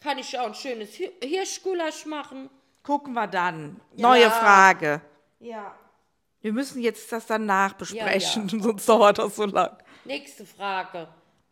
[0.00, 2.48] Kann ich auch ein schönes Hi- Hirschgulasch machen.
[2.82, 3.80] Gucken wir dann.
[3.96, 4.30] Neue Ja.
[4.30, 5.00] Frage.
[5.38, 5.74] Ja.
[6.40, 9.76] Wir müssen jetzt das dann nachbesprechen, sonst dauert das so lang.
[10.06, 11.08] Nächste Frage.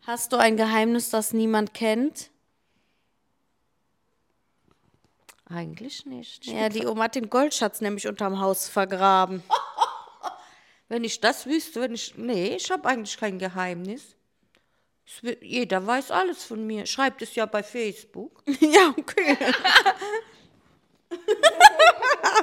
[0.06, 2.30] Hast du ein Geheimnis, das niemand kennt?
[5.50, 6.46] Eigentlich nicht.
[6.46, 9.42] Ja, die Oma hat den Goldschatz nämlich unterm Haus vergraben.
[10.88, 12.16] Wenn ich das wüsste, wenn ich.
[12.16, 14.16] Nee, ich habe eigentlich kein Geheimnis.
[15.22, 16.86] Wird, jeder weiß alles von mir.
[16.86, 18.42] Schreibt es ja bei Facebook.
[18.60, 19.36] ja, okay.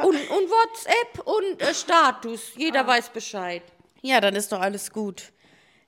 [0.01, 2.51] Und, und WhatsApp und äh, Status.
[2.55, 3.63] Jeder weiß Bescheid.
[4.01, 5.32] Ja, dann ist doch alles gut.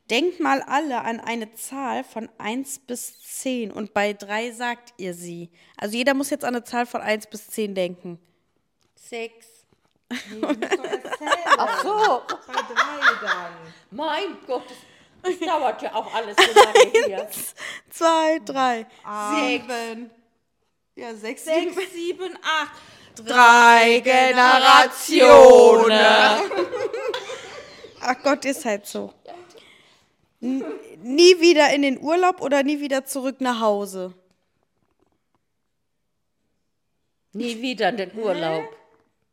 [0.10, 5.14] Denkt mal alle an eine Zahl von 1 bis 10 und bei 3 sagt ihr
[5.14, 5.50] sie.
[5.76, 8.20] Also jeder muss jetzt an eine Zahl von 1 bis 10 denken.
[8.96, 9.48] Sechs.
[11.58, 12.22] Ach so.
[12.48, 13.54] Bei drei dann.
[13.92, 14.64] Mein Gott,
[15.24, 17.28] das, dauert ja auch alles so lange hier.
[17.92, 18.86] 2, 3,
[19.36, 20.12] Sieben.
[20.96, 22.72] ja, 6, Sechs, sieben, acht.
[23.26, 25.92] Drei Generationen.
[28.02, 29.12] Ach Gott, ist halt so.
[30.40, 30.64] N
[31.02, 34.14] nie wieder in den Urlaub oder nie wieder zurück nach Hause?
[37.34, 38.77] Nie wieder in den Urlaub.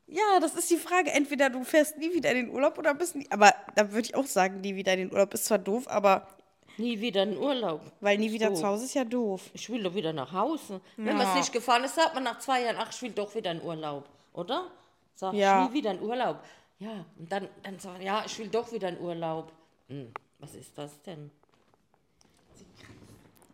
[0.06, 1.10] Ja, das ist die Frage.
[1.12, 3.26] Entweder du fährst nie wieder in den Urlaub oder bist nie.
[3.30, 6.28] Aber da würde ich auch sagen, nie wieder in den Urlaub ist zwar doof, aber
[6.76, 7.80] Nie wieder in den Urlaub.
[8.00, 8.60] weil nie wieder So.
[8.62, 9.50] zu Hause ist ja doof.
[9.54, 10.80] Ich will doch wieder nach Hause.
[10.96, 13.34] Wenn man es nicht gefahren ist, sagt man nach zwei Jahren, ach, ich will doch
[13.34, 14.08] wieder in Urlaub.
[14.34, 14.70] Oder?
[15.14, 15.64] Sag Ja.
[15.64, 16.38] ich, nie wieder in Urlaub.
[16.80, 19.52] Ja, und dann, dann sagt man, ja, ich will doch wieder in Urlaub.
[19.88, 21.30] Hm, was ist das denn?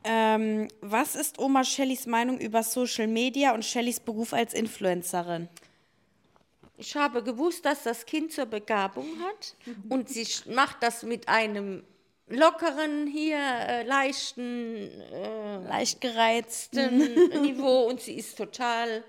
[0.03, 5.49] Ähm, was ist Oma Shellys Meinung über Social Media und Shellys Beruf als Influencerin?
[6.81, 9.55] Ich habe gewusst, dass das Kind zur Begabung hat
[9.91, 11.85] und sie macht das mit einem
[12.27, 14.91] lockeren, hier äh, leichten
[15.69, 16.75] Leicht gereizt.
[17.43, 19.05] Niveau und sie ist total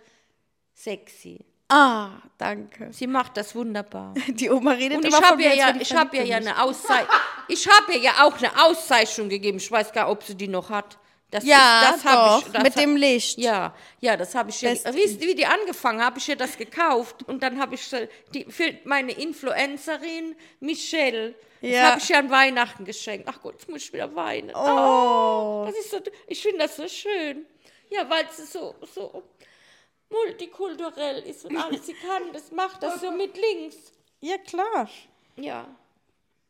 [0.75, 1.39] sexy.
[1.69, 2.91] Ah, danke.
[2.91, 4.13] Sie macht das wunderbar.
[4.27, 7.15] Die Oma redet Und ich habe ihr ja, ich habe ihr ja eine Auszeichnung,
[7.47, 9.57] ich habe ihr ja auch eine Auszeichnung gegeben.
[9.57, 10.97] Ich weiß gar, ob sie die noch hat.
[11.31, 13.37] Das Ja, ist, das hab doch, ich, das mit hab- dem Licht.
[13.37, 14.61] Ja, ja, das habe ich.
[14.61, 17.87] Ja, Best- wie, wie die angefangen, habe ich ihr das gekauft und dann habe ich
[17.87, 21.33] so- die, für meine Influencerin Michelle.
[21.61, 21.91] Das Ja.
[21.91, 23.27] habe ich ihr an Weihnachten geschenkt.
[23.29, 24.51] Ach Gott, jetzt muss ich wieder weinen.
[24.55, 27.45] Oh, das ist so, ich finde das so schön.
[27.89, 29.23] Ja, weil es so, so
[30.09, 31.85] multikulturell ist und alles.
[31.85, 33.77] Sie kann das, macht das so mit links.
[34.19, 34.89] Ja, klar.
[35.37, 35.65] Ja.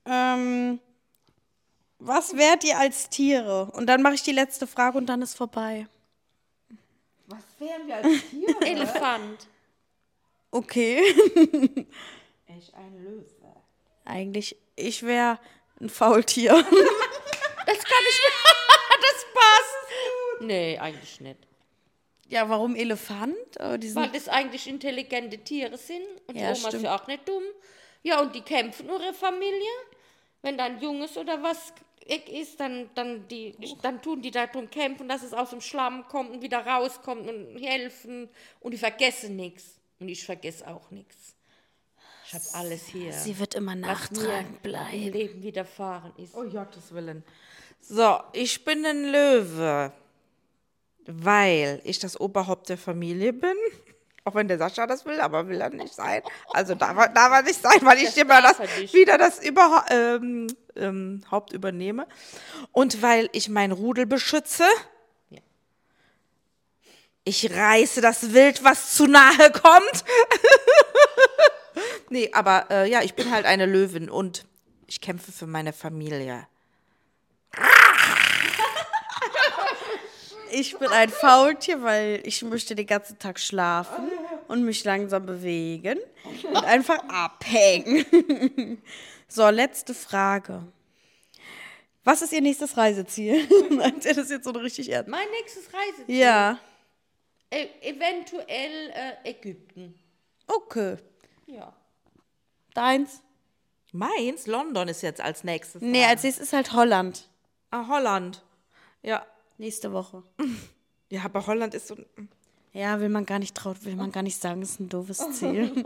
[0.05, 0.79] Ähm,
[2.03, 3.65] was wärt ihr als Tiere?
[3.73, 5.87] Und dann mache ich die letzte Frage und dann ist vorbei.
[7.27, 8.61] Was wären wir als Tiere?
[8.65, 9.47] Elefant.
[10.49, 10.99] Okay.
[12.57, 13.25] ich ein Löwe.
[14.03, 15.39] Eigentlich, ich wäre
[15.79, 16.53] ein Faultier.
[17.63, 18.21] Das kann ich
[19.01, 20.41] Das passt.
[20.41, 21.37] Nee, eigentlich nicht.
[22.27, 23.35] ja, warum Elefant?
[23.59, 26.03] Oh, die sind Weil das eigentlich intelligente Tiere sind.
[26.27, 27.43] Und Ja, die Oma ist ja auch nicht dumm.
[28.01, 29.69] Ja, und die kämpfen nur ihre Familie.
[30.41, 31.71] Wenn da ein Junges oder was
[32.07, 36.07] Eck ist, dann, dann, die, dann tun die darum kämpfen, dass es aus dem Schlamm
[36.07, 38.29] kommt und wieder rauskommt und helfen.
[38.59, 39.75] Und die vergessen nichts.
[39.99, 41.35] Und ich vergesse auch nichts.
[42.25, 43.11] Ich habe alles hier.
[43.11, 45.11] Sie wird immer nachtragend mir im bleiben.
[45.11, 46.33] Leben widerfahren ist.
[46.33, 47.23] Oh Gottes Willen.
[47.81, 49.91] So, ich bin ein Löwe,
[51.05, 53.55] weil ich das Oberhaupt der Familie bin.
[54.23, 56.21] Auch wenn der Sascha das will, aber will er nicht sein.
[56.53, 59.83] Also darf er, darf er nicht sein, weil ich immer das, er wieder das Überha
[59.89, 62.07] ähm, ähm, Haupt übernehme.
[62.71, 64.65] Und weil ich mein Rudel beschütze.
[67.23, 70.03] Ich reiße das Wild, was zu nahe kommt.
[72.09, 74.45] nee, aber äh, ja, ich bin halt eine Löwin und
[74.87, 76.47] ich kämpfe für meine Familie.
[80.53, 84.11] Ich bin ein Faultier, weil ich möchte den ganzen Tag schlafen
[84.49, 85.97] und mich langsam bewegen
[86.43, 88.81] und einfach abhängen.
[89.31, 90.61] So, letzte Frage.
[92.03, 93.47] Was ist Ihr nächstes Reiseziel?
[93.69, 95.09] Meint ihr das jetzt so richtig ernst?
[95.09, 96.17] Mein nächstes Reiseziel.
[96.17, 96.59] Ja,
[97.49, 99.97] E eventuell äh, Ägypten.
[100.47, 100.97] okay.
[101.47, 101.73] Ja.
[102.73, 103.21] Deins?
[103.93, 105.81] Mainz, London ist jetzt als nächstes.
[105.81, 107.29] Nee, als nächstes ist halt Holland.
[107.69, 108.43] Ah, Holland.
[109.01, 109.25] Ja.
[109.57, 110.23] Nächste Woche.
[111.09, 111.97] Ja, aber Holland ist so.
[112.73, 115.83] Ja, will man gar nicht traut, will man gar nicht sagen, ist ein doofes Ziel.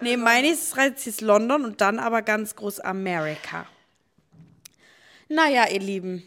[0.00, 3.66] nee, mein nächstes Reiseziel ist London und dann aber ganz groß Amerika.
[5.28, 6.22] Naja, ihr Lieben,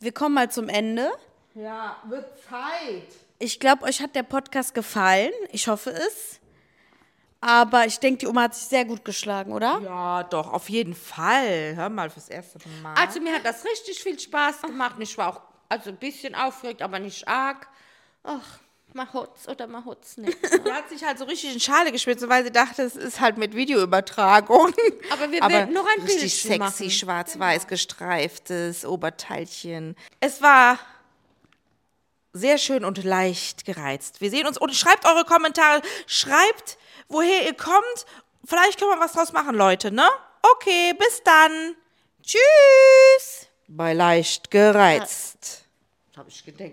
[0.00, 1.10] wir kommen mal zum Ende.
[1.54, 3.02] Ja, wird Zeit.
[3.38, 5.32] Ich glaube, euch hat der Podcast gefallen.
[5.52, 6.40] Ich hoffe es.
[7.40, 9.80] Aber ich denke, die Oma hat sich sehr gut geschlagen, oder?
[9.84, 11.74] Ja, doch, auf jeden Fall.
[11.76, 12.94] Hör mal fürs erste Mal.
[12.94, 14.96] Also mir hat das richtig viel Spaß gemacht.
[14.96, 17.68] Und ich war auch also ein bisschen aufgeregt, aber nicht arg.
[18.24, 18.58] Ach,
[18.96, 20.36] mal hutz oder mal hutz nicht.
[20.64, 23.36] Sie hat sich halt so richtig in Schale geschwitzt, weil sie dachte, es ist halt
[23.36, 24.72] mit Videoübertragung.
[25.12, 26.90] Aber wir werden noch ein richtig Bildchen sexy, machen.
[26.90, 29.94] schwarz-weiß gestreiftes Oberteilchen.
[30.20, 30.78] Es war
[32.32, 34.20] sehr schön und leicht gereizt.
[34.20, 35.82] Wir sehen uns und schreibt eure Kommentare.
[36.06, 36.78] Schreibt,
[37.08, 38.06] woher ihr kommt.
[38.44, 40.08] Vielleicht können wir was draus machen, Leute, ne?
[40.42, 41.76] Okay, bis dann.
[42.22, 43.46] Tschüss.
[43.68, 45.64] Bei leicht gereizt.
[46.16, 46.72] Habe ich gedacht.